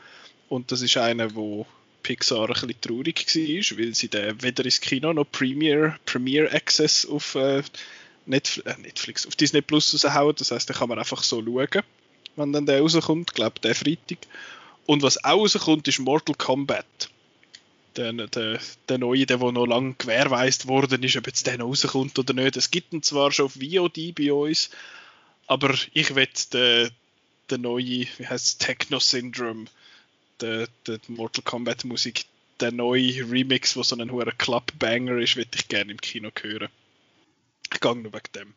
[0.48, 1.66] Und das ist einer, wo
[2.02, 7.06] Pixar ein bisschen traurig war, weil sie den weder ins Kino noch Premiere, Premiere Access
[7.06, 7.62] auf äh,
[8.26, 10.34] Netflix, äh, Netflix, auf Disney Plus raushauen.
[10.36, 11.82] Das heißt, da kann man einfach so schauen,
[12.36, 13.30] wenn dann der rauskommt.
[13.30, 14.18] Ich glaube, der Freitag.
[14.84, 17.08] Und was auch rauskommt, ist Mortal Kombat.
[17.96, 21.66] Der, der, der neue, der, der noch lange gewährleistet worden ist, ob jetzt der noch
[21.66, 22.56] rauskommt oder nicht.
[22.56, 24.70] Es gibt ihn zwar schon auf VOD bei uns,
[25.46, 26.90] aber ich wette den,
[27.50, 29.66] den neue, wie heißt es, Techno Syndrome,
[30.40, 32.24] der, der Mortal Kombat Musik,
[32.60, 36.68] der neue Remix, wo so ein hoher Club-Banger ist, würde ich gerne im Kino hören.
[37.72, 38.54] Ich gehe nur wegen dem.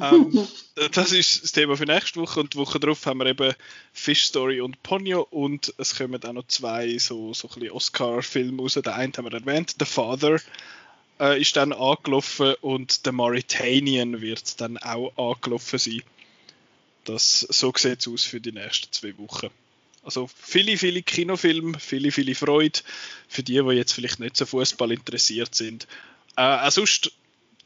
[0.00, 0.46] Ähm,
[0.92, 3.54] das ist das Thema für nächste Woche und die Woche darauf haben wir eben
[3.92, 8.74] Fish Story und Ponyo und es kommen auch noch zwei so, so ein Oscar-Filme raus.
[8.74, 10.40] Der eine haben wir erwähnt, The Father,
[11.20, 16.02] äh, ist dann angelaufen und der Mauritanian wird dann auch angelaufen sein.
[17.04, 19.48] Das, so sieht es aus für die nächsten zwei Wochen.
[20.02, 22.80] Also viele, viele Kinofilme, viele, viele Freude
[23.28, 25.88] für die, die jetzt vielleicht nicht so Fußball interessiert sind.
[26.36, 27.10] Äh, auch sonst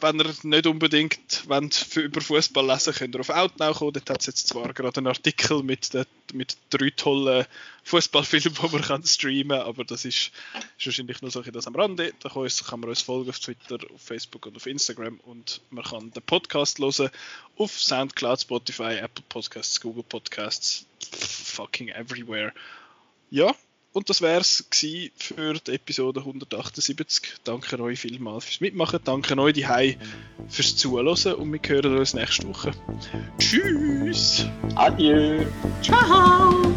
[0.03, 3.92] wenn ihr nicht unbedingt wollt, für, über Fußball lesen könnt ihr auf Outnow kommen.
[3.92, 7.46] Dort hat es jetzt zwar gerade einen Artikel mit, de, mit drei tollen
[7.84, 10.32] Fußballfilmen, die man kann streamen kann, aber das ist,
[10.78, 12.12] ist wahrscheinlich nur so das am Rande.
[12.20, 16.11] Da kann man uns folgen auf Twitter, auf Facebook und auf Instagram und man kann
[16.11, 17.11] den Podcast hören
[17.57, 22.53] auf Soundcloud, Spotify, Apple Podcasts, Google Podcasts, fucking everywhere.
[23.30, 23.55] Ja,
[23.93, 24.66] und das wäre es
[25.16, 27.34] für die Episode 178.
[27.45, 29.01] Danke euch vielmals fürs Mitmachen.
[29.05, 29.66] Danke euch die
[30.49, 32.72] fürs Zuhören und wir hören uns nächste Woche.
[33.38, 34.47] Tschüss!
[34.76, 35.45] Adieu!
[35.82, 36.72] Ciao!